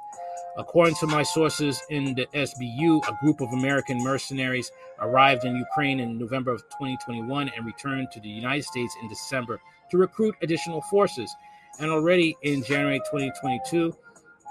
According 0.57 0.97
to 0.97 1.07
my 1.07 1.23
sources 1.23 1.81
in 1.91 2.15
the 2.15 2.27
SBU, 2.35 3.09
a 3.09 3.19
group 3.21 3.41
of 3.41 3.53
American 3.53 3.99
mercenaries 3.99 4.71
arrived 5.01 5.45
in 5.45 5.55
Ukraine 5.57 6.01
in 6.01 6.19
November 6.19 6.53
of 6.53 6.63
2021 6.63 7.51
and 7.57 7.67
returned 7.67 8.11
to 8.13 8.21
the 8.21 8.29
United 8.29 8.65
States 8.65 8.97
in 9.03 9.09
December 9.09 9.61
to 9.91 9.99
recruit 9.99 10.35
additional 10.43 10.81
forces. 10.83 11.35
And 11.81 11.91
already 11.91 12.37
in 12.43 12.63
January 12.63 13.01
2022, 13.11 13.95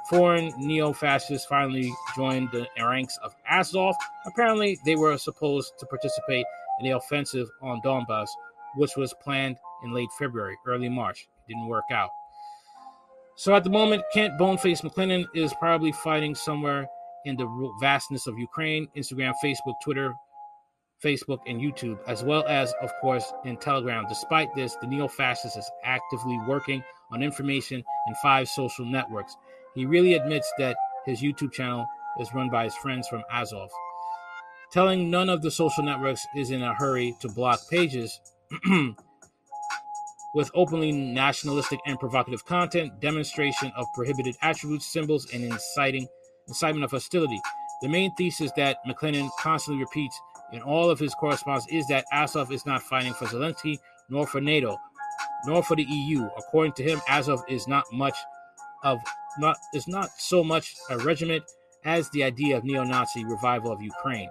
foreign 0.10 0.54
neo 0.58 0.94
fascists 0.94 1.48
finally 1.48 1.92
joined 2.16 2.50
the 2.52 2.68
ranks 2.78 3.18
of 3.24 3.34
Azov. 3.50 3.96
Apparently, 4.26 4.80
they 4.86 4.96
were 4.96 5.18
supposed 5.18 5.74
to 5.80 5.86
participate 5.86 6.46
in 6.80 6.90
the 6.90 6.98
offensive 6.98 7.50
on 7.62 7.82
Donbass, 7.82 8.30
which 8.76 8.96
was 8.98 9.14
planned 9.24 9.58
in 9.84 9.92
late 9.92 10.10
February, 10.18 10.58
early 10.66 10.90
March. 10.90 11.28
It 11.48 11.54
didn't 11.54 11.68
work 11.68 11.86
out. 11.92 12.10
So 13.36 13.56
at 13.56 13.64
the 13.64 13.70
moment, 13.70 14.04
Kent 14.14 14.38
Boneface 14.38 14.84
McClellan 14.84 15.28
is 15.34 15.54
probably 15.60 15.92
fighting 15.92 16.36
somewhere 16.36 16.88
in 17.26 17.36
the 17.36 17.74
vastness 17.80 18.28
of 18.28 18.38
Ukraine, 18.38 18.88
Instagram, 18.96 19.34
Facebook, 19.44 19.76
Twitter, 19.84 20.14
Facebook, 21.04 21.40
and 21.46 21.60
YouTube, 21.60 22.00
as 22.08 22.24
well 22.24 22.46
as, 22.48 22.74
of 22.82 22.92
course, 23.02 23.34
in 23.46 23.58
Telegram. 23.58 24.06
Despite 24.08 24.54
this, 24.56 24.76
the 24.82 24.88
neo 24.88 25.08
fascist 25.08 25.58
is 25.58 25.70
actively 25.84 26.40
working 26.48 26.84
on 27.12 27.22
information 27.22 27.84
in 28.08 28.16
five 28.22 28.48
social 28.48 28.86
networks. 28.86 29.36
He 29.76 29.86
really 29.86 30.14
admits 30.14 30.52
that 30.58 30.78
his 31.06 31.22
YouTube 31.22 31.52
channel 31.52 31.86
is 32.20 32.34
run 32.34 32.50
by 32.50 32.66
his 32.66 32.76
friends 32.76 33.08
from 33.08 33.24
Azov. 33.32 33.70
Telling 34.72 35.10
none 35.10 35.30
of 35.30 35.42
the 35.42 35.52
social 35.52 35.84
networks 35.84 36.26
is 36.36 36.52
in 36.52 36.62
a 36.62 36.74
hurry 36.74 37.16
to 37.20 37.30
block 37.30 37.60
pages 37.70 38.20
with 40.34 40.50
openly 40.56 40.92
nationalistic 40.92 41.80
and 41.86 42.00
provocative 42.00 42.44
content, 42.46 43.00
demonstration 43.00 43.72
of 43.76 43.86
prohibited 43.94 44.36
attributes, 44.42 44.92
symbols, 44.92 45.28
and 45.34 45.44
inciting 45.44 46.08
incitement 46.48 46.84
of 46.84 46.92
hostility. 46.92 47.40
The 47.82 47.90
main 47.90 48.14
thesis 48.16 48.52
that 48.58 48.78
McClellan 48.86 49.30
constantly 49.40 49.84
repeats 49.84 50.20
in 50.54 50.62
all 50.62 50.90
of 50.90 51.00
his 51.00 51.14
correspondence 51.16 51.68
is 51.70 51.88
that 51.88 52.06
Azov 52.14 52.52
is 52.52 52.66
not 52.66 52.82
fighting 52.84 53.14
for 53.14 53.26
Zelensky, 53.26 53.80
nor 54.10 54.28
for 54.28 54.40
NATO, 54.40 54.78
nor 55.46 55.64
for 55.64 55.76
the 55.76 55.84
EU. 55.84 56.30
According 56.38 56.74
to 56.74 56.84
him, 56.84 57.02
Azov 57.10 57.44
is 57.50 57.68
not 57.68 57.86
much 57.92 58.16
of 58.84 59.00
not 59.40 59.58
is 59.74 59.88
not 59.88 60.10
so 60.18 60.44
much 60.44 60.76
a 60.90 60.98
regiment 61.00 61.44
as 61.86 62.10
the 62.12 62.24
idea 62.24 62.56
of 62.56 62.64
neo-Nazi 62.64 63.26
revival 63.26 63.72
of 63.72 63.82
Ukraine. 63.82 64.30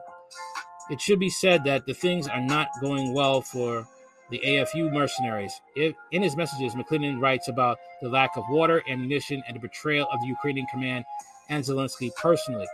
It 0.91 1.01
should 1.01 1.19
be 1.19 1.31
said 1.31 1.65
that 1.65 1.87
the 1.87 1.95
things 1.95 2.29
are 2.29 2.41
not 2.41 2.69
going 2.81 3.13
well 3.13 3.41
for 3.41 3.87
the 4.31 4.41
AFU 4.45 4.91
mercenaries. 4.93 5.61
in 5.77 6.23
his 6.23 6.37
messages, 6.37 6.75
McClellan 6.75 7.21
writes 7.21 7.49
about 7.49 7.79
the 8.01 8.09
lack 8.09 8.37
of 8.37 8.45
water, 8.49 8.83
ammunition, 8.89 9.43
and 9.47 9.57
the 9.57 9.61
betrayal 9.61 10.09
of 10.11 10.21
the 10.21 10.27
Ukrainian 10.27 10.67
command 10.69 11.05
and 11.51 11.63
Zelensky 11.63 12.15
personally. 12.17 12.67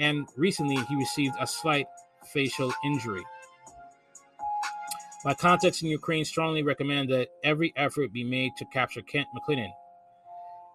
And 0.00 0.26
recently, 0.36 0.76
he 0.76 0.96
received 0.96 1.36
a 1.40 1.46
slight 1.46 1.86
facial 2.26 2.72
injury. 2.84 3.24
My 5.24 5.34
contacts 5.34 5.82
in 5.82 5.88
Ukraine 5.88 6.24
strongly 6.24 6.62
recommend 6.62 7.08
that 7.10 7.28
every 7.42 7.72
effort 7.76 8.12
be 8.12 8.24
made 8.24 8.52
to 8.56 8.64
capture 8.66 9.02
Kent 9.02 9.28
McClellan. 9.34 9.72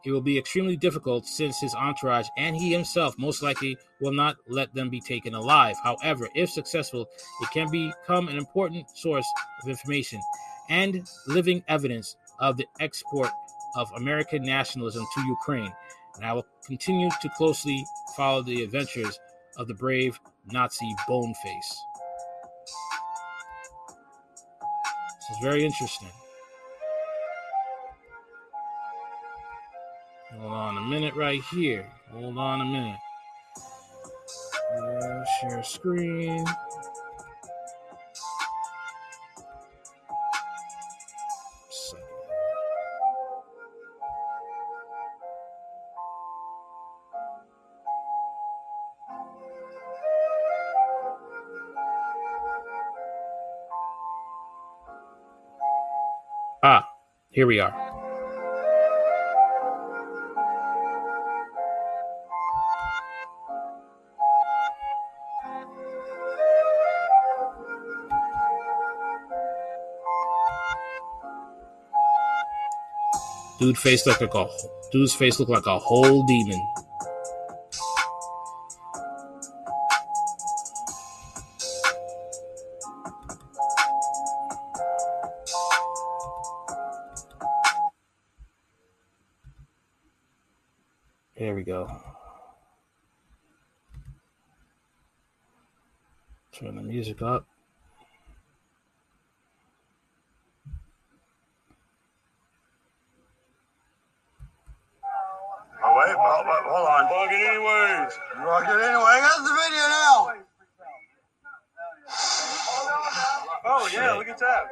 It 0.05 0.11
will 0.11 0.21
be 0.21 0.37
extremely 0.37 0.75
difficult 0.75 1.25
since 1.25 1.61
his 1.61 1.73
entourage 1.73 2.27
and 2.37 2.57
he 2.57 2.73
himself 2.73 3.15
most 3.17 3.41
likely 3.41 3.77
will 4.01 4.11
not 4.11 4.35
let 4.49 4.73
them 4.73 4.89
be 4.89 4.99
taken 4.99 5.33
alive. 5.33 5.77
However, 5.81 6.27
if 6.35 6.49
successful, 6.49 7.07
it 7.41 7.49
can 7.51 7.71
become 7.71 8.27
an 8.27 8.37
important 8.37 8.89
source 8.97 9.25
of 9.61 9.69
information 9.69 10.21
and 10.69 11.09
living 11.27 11.63
evidence 11.69 12.17
of 12.39 12.57
the 12.57 12.65
export 12.81 13.29
of 13.77 13.89
American 13.95 14.43
nationalism 14.43 15.05
to 15.15 15.21
Ukraine. 15.21 15.71
and 16.15 16.25
I 16.25 16.33
will 16.33 16.45
continue 16.65 17.09
to 17.21 17.29
closely 17.29 17.85
follow 18.15 18.43
the 18.43 18.61
adventures 18.63 19.17
of 19.57 19.67
the 19.67 19.73
brave 19.73 20.19
Nazi 20.51 20.95
Boneface. 21.07 21.85
This 25.19 25.29
is 25.31 25.37
very 25.41 25.65
interesting. 25.65 26.09
Hold 30.37 30.51
on 30.51 30.77
a 30.77 30.81
minute 30.81 31.15
right 31.15 31.41
here. 31.51 31.85
Hold 32.11 32.37
on 32.37 32.61
a 32.61 32.65
minute. 32.65 32.99
Share 35.41 35.63
screen. 35.63 36.45
Here 57.33 57.47
we 57.47 57.59
are. 57.59 57.73
Dude 73.59 73.77
face 73.77 74.05
looked 74.05 74.21
like 74.21 74.35
a 74.35 74.47
dude's 74.91 75.15
face 75.15 75.39
looked 75.39 75.51
like 75.51 75.65
a 75.65 75.79
whole 75.79 76.25
demon. 76.25 76.59
There 91.43 91.55
we 91.55 91.63
go. 91.63 91.91
Turn 96.53 96.77
the 96.77 96.81
music 96.81 97.21
up. 97.21 97.45
Oh, 105.83 105.97
wait, 105.97 106.15
hold, 106.15 106.45
hold- 106.45 106.63
hold 106.63 106.87
on. 106.87 107.07
Plug 107.09 107.29
it 107.29 107.43
anyways. 107.45 108.13
Plug 108.41 108.63
it 108.63 108.85
anyway. 108.85 109.03
I 109.03 109.19
got 109.19 109.43
the 109.43 109.53
video 109.59 109.85
now. 109.89 110.15
Oh, 113.65 113.89
yeah, 113.93 114.11
Shit. 114.11 114.17
look 114.17 114.29
at 114.29 114.37
that. 114.39 114.63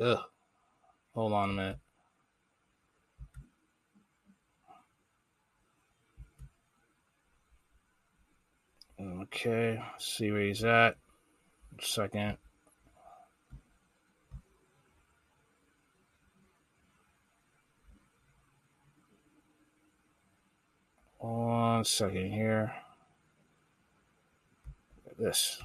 Ugh. 0.00 0.18
Hold 1.14 1.32
on 1.32 1.48
a 1.48 1.52
minute. 1.54 1.78
Okay, 9.00 9.80
see 10.58 10.66
where 10.66 10.90
he's 10.90 10.96
at. 11.80 11.86
Second. 11.86 12.36
One 21.18 21.84
second 21.84 22.32
here. 22.32 22.72
This. 25.18 25.60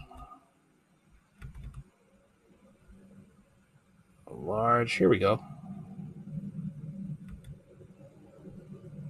Large. 4.32 4.94
Here 4.96 5.10
we 5.10 5.20
go. 5.20 5.40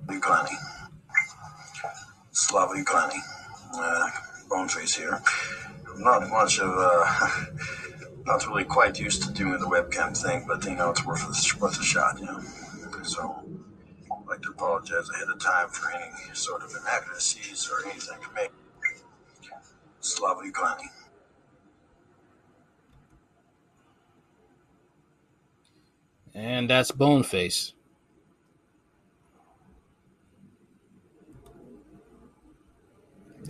Ukraini. 0.07 0.55
Slava 2.31 2.73
Ukraini. 2.73 3.19
Uh, 3.73 4.09
Boneface 4.49 4.95
here. 4.95 5.21
Not 5.97 6.29
much 6.29 6.59
of, 6.59 6.69
a, 6.69 7.49
not 8.25 8.45
really 8.47 8.63
quite 8.65 8.99
used 8.99 9.23
to 9.23 9.31
doing 9.31 9.59
the 9.59 9.67
webcam 9.67 10.17
thing, 10.17 10.45
but 10.47 10.63
you 10.65 10.75
know, 10.75 10.89
it's 10.91 11.05
worth 11.05 11.23
a, 11.23 11.59
worth 11.59 11.79
a 11.79 11.83
shot, 11.83 12.19
you 12.19 12.25
know. 12.25 12.41
So, 13.03 13.43
I'd 14.11 14.27
like 14.27 14.41
to 14.43 14.49
apologize 14.49 15.09
ahead 15.09 15.27
of 15.27 15.39
time 15.39 15.67
for 15.69 15.91
any 15.91 16.09
sort 16.33 16.63
of 16.63 16.71
inaccuracies 16.81 17.69
or 17.71 17.89
anything 17.89 18.17
I 18.31 18.33
may. 18.33 18.47
Slava 19.99 20.41
Ukraini. 20.41 20.87
And 26.33 26.69
that's 26.69 26.91
Boneface. 26.91 27.73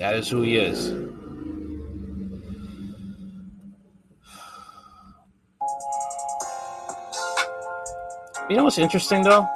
That 0.03 0.15
is 0.15 0.27
who 0.29 0.41
he 0.41 0.57
is. 0.57 0.89
You 8.49 8.57
know 8.57 8.65
what's 8.65 8.77
interesting 8.77 9.23
though? 9.23 9.47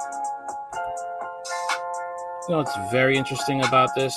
You 2.48 2.54
know 2.54 2.58
what's 2.62 2.74
very 2.90 3.18
interesting 3.18 3.62
about 3.62 3.90
this? 3.94 4.16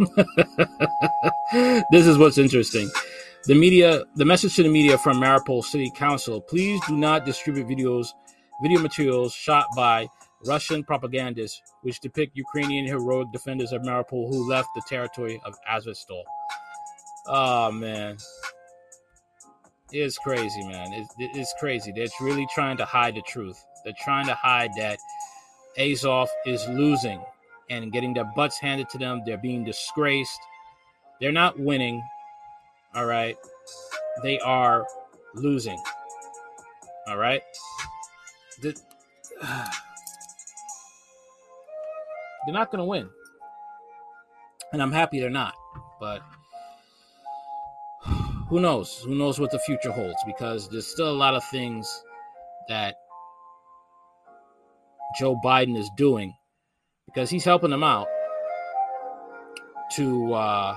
this 1.90 2.06
is 2.06 2.16
what's 2.16 2.38
interesting. 2.38 2.90
The 3.44 3.54
media, 3.54 4.04
the 4.16 4.24
message 4.24 4.56
to 4.56 4.62
the 4.62 4.70
media 4.70 4.96
from 4.96 5.20
Mariupol 5.20 5.62
City 5.62 5.90
Council: 5.94 6.40
Please 6.40 6.80
do 6.88 6.96
not 6.96 7.26
distribute 7.26 7.68
videos, 7.68 8.08
video 8.62 8.80
materials 8.80 9.34
shot 9.34 9.66
by 9.76 10.08
Russian 10.46 10.84
propagandists 10.84 11.60
which 11.82 12.00
depict 12.00 12.34
Ukrainian 12.36 12.86
heroic 12.86 13.30
defenders 13.30 13.72
of 13.72 13.82
Mariupol 13.82 14.30
who 14.30 14.48
left 14.48 14.68
the 14.74 14.82
territory 14.88 15.40
of 15.44 15.54
Azovstal. 15.70 16.22
Oh 17.26 17.70
man, 17.70 18.16
it's 19.92 20.16
crazy, 20.16 20.62
man. 20.66 20.94
It's, 20.94 21.14
it's 21.18 21.54
crazy. 21.60 21.92
They're 21.94 22.06
really 22.22 22.46
trying 22.54 22.78
to 22.78 22.86
hide 22.86 23.16
the 23.16 23.22
truth. 23.22 23.62
They're 23.84 23.92
trying 24.00 24.26
to 24.26 24.34
hide 24.34 24.70
that 24.78 24.98
Azov 25.78 26.30
is 26.46 26.66
losing 26.68 27.22
and 27.70 27.92
getting 27.92 28.12
their 28.12 28.30
butts 28.36 28.58
handed 28.58 28.88
to 28.90 28.98
them. 28.98 29.22
They're 29.24 29.38
being 29.38 29.64
disgraced. 29.64 30.40
They're 31.20 31.32
not 31.32 31.58
winning. 31.58 32.02
All 32.94 33.06
right. 33.06 33.36
They 34.22 34.38
are 34.40 34.86
losing. 35.34 35.80
All 37.06 37.16
right. 37.16 37.42
The- 38.60 38.78
they're 42.46 42.54
not 42.54 42.70
going 42.70 42.80
to 42.80 42.84
win. 42.84 43.08
And 44.72 44.82
I'm 44.82 44.92
happy 44.92 45.20
they're 45.20 45.30
not. 45.30 45.54
But 46.00 46.22
who 48.48 48.60
knows? 48.60 49.02
Who 49.06 49.14
knows 49.14 49.38
what 49.38 49.52
the 49.52 49.58
future 49.60 49.92
holds? 49.92 50.18
Because 50.26 50.68
there's 50.68 50.86
still 50.86 51.10
a 51.10 51.12
lot 51.12 51.34
of 51.34 51.44
things 51.44 52.02
that 52.68 52.96
Joe 55.18 55.38
Biden 55.44 55.76
is 55.76 55.90
doing 55.96 56.34
because 57.12 57.28
he's 57.28 57.44
helping 57.44 57.70
them 57.70 57.82
out 57.82 58.06
to 59.92 60.32
uh, 60.32 60.76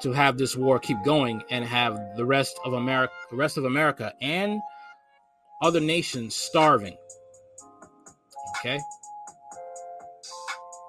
to 0.00 0.12
have 0.12 0.38
this 0.38 0.56
war 0.56 0.78
keep 0.78 1.02
going 1.04 1.42
and 1.50 1.64
have 1.64 1.98
the 2.16 2.24
rest 2.24 2.58
of 2.64 2.72
America, 2.72 3.12
the 3.30 3.36
rest 3.36 3.56
of 3.56 3.64
America, 3.64 4.12
and 4.20 4.60
other 5.60 5.80
nations 5.80 6.34
starving. 6.34 6.96
Okay, 8.58 8.78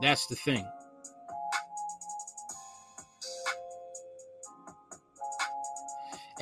that's 0.01 0.27
the 0.27 0.35
thing. 0.35 0.65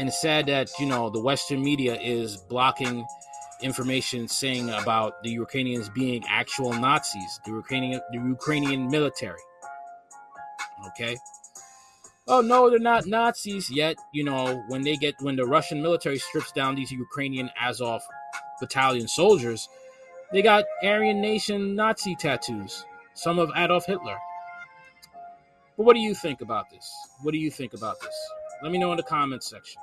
And 0.02 0.08
it's 0.08 0.20
sad 0.20 0.48
that 0.48 0.72
you 0.80 0.88
know 0.88 1.12
the 1.12 1.22
Western 1.22 1.62
media 1.62 1.94
is 1.94 2.36
blocking 2.36 3.06
information 3.62 4.28
saying 4.28 4.68
about 4.72 5.22
the 5.22 5.30
Ukrainians 5.30 5.90
being 5.90 6.24
actual 6.28 6.74
Nazis, 6.74 7.40
the 7.46 7.52
Ukrainian 7.52 8.02
the 8.12 8.18
Ukrainian 8.18 8.90
military. 8.90 9.44
Okay. 10.88 11.16
Oh 12.28 12.42
no, 12.42 12.68
they're 12.72 12.80
not 12.80 13.06
Nazis 13.06 13.70
yet. 13.70 13.96
You 14.12 14.24
know, 14.24 14.64
when 14.70 14.82
they 14.82 14.96
get 14.96 15.14
when 15.22 15.36
the 15.36 15.46
Russian 15.46 15.84
military 15.84 16.18
strips 16.18 16.52
down 16.52 16.74
these 16.74 16.92
Ukrainian 16.92 17.52
Azov 17.62 18.02
battalion 18.60 19.08
soldiers, 19.08 19.70
they 20.32 20.42
got 20.42 20.66
Aryan 20.84 21.22
Nation 21.22 21.76
Nazi 21.76 22.16
tattoos, 22.16 22.86
some 23.14 23.38
of 23.38 23.52
Adolf 23.56 23.86
Hitler. 23.86 24.18
But 25.78 25.84
what 25.84 25.94
do 25.94 26.00
you 26.00 26.16
think 26.16 26.42
about 26.42 26.72
this? 26.72 26.92
What 27.22 27.34
do 27.34 27.38
you 27.38 27.52
think 27.52 27.76
about 27.76 28.02
this? 28.02 28.16
Let 28.64 28.72
me 28.72 28.78
know 28.78 28.92
in 28.92 28.98
the 28.98 29.04
comments 29.04 29.48
section. 29.48 29.82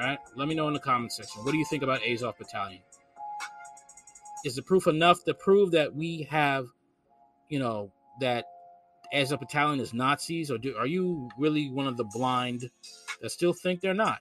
Right, 0.00 0.18
let 0.34 0.48
me 0.48 0.54
know 0.54 0.66
in 0.66 0.72
the 0.72 0.80
comment 0.80 1.12
section. 1.12 1.44
What 1.44 1.52
do 1.52 1.58
you 1.58 1.64
think 1.66 1.82
about 1.82 2.00
Azov 2.08 2.38
Battalion? 2.38 2.80
Is 4.46 4.56
the 4.56 4.62
proof 4.62 4.86
enough 4.86 5.22
to 5.24 5.34
prove 5.34 5.72
that 5.72 5.94
we 5.94 6.26
have, 6.30 6.68
you 7.50 7.58
know, 7.58 7.92
that 8.18 8.46
Azov 9.12 9.40
Battalion 9.40 9.78
is 9.78 9.92
Nazis, 9.92 10.50
or 10.50 10.56
do, 10.56 10.74
are 10.74 10.86
you 10.86 11.28
really 11.36 11.68
one 11.68 11.86
of 11.86 11.98
the 11.98 12.04
blind 12.04 12.70
that 13.20 13.30
still 13.30 13.52
think 13.52 13.82
they're 13.82 13.92
not? 13.92 14.20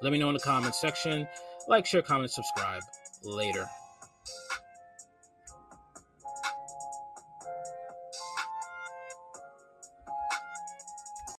Let 0.00 0.12
me 0.12 0.18
know 0.18 0.28
in 0.28 0.34
the 0.34 0.40
comment 0.40 0.74
section. 0.74 1.28
Like, 1.68 1.84
share, 1.84 2.00
comment, 2.00 2.30
subscribe. 2.30 2.80
Later. 3.22 3.66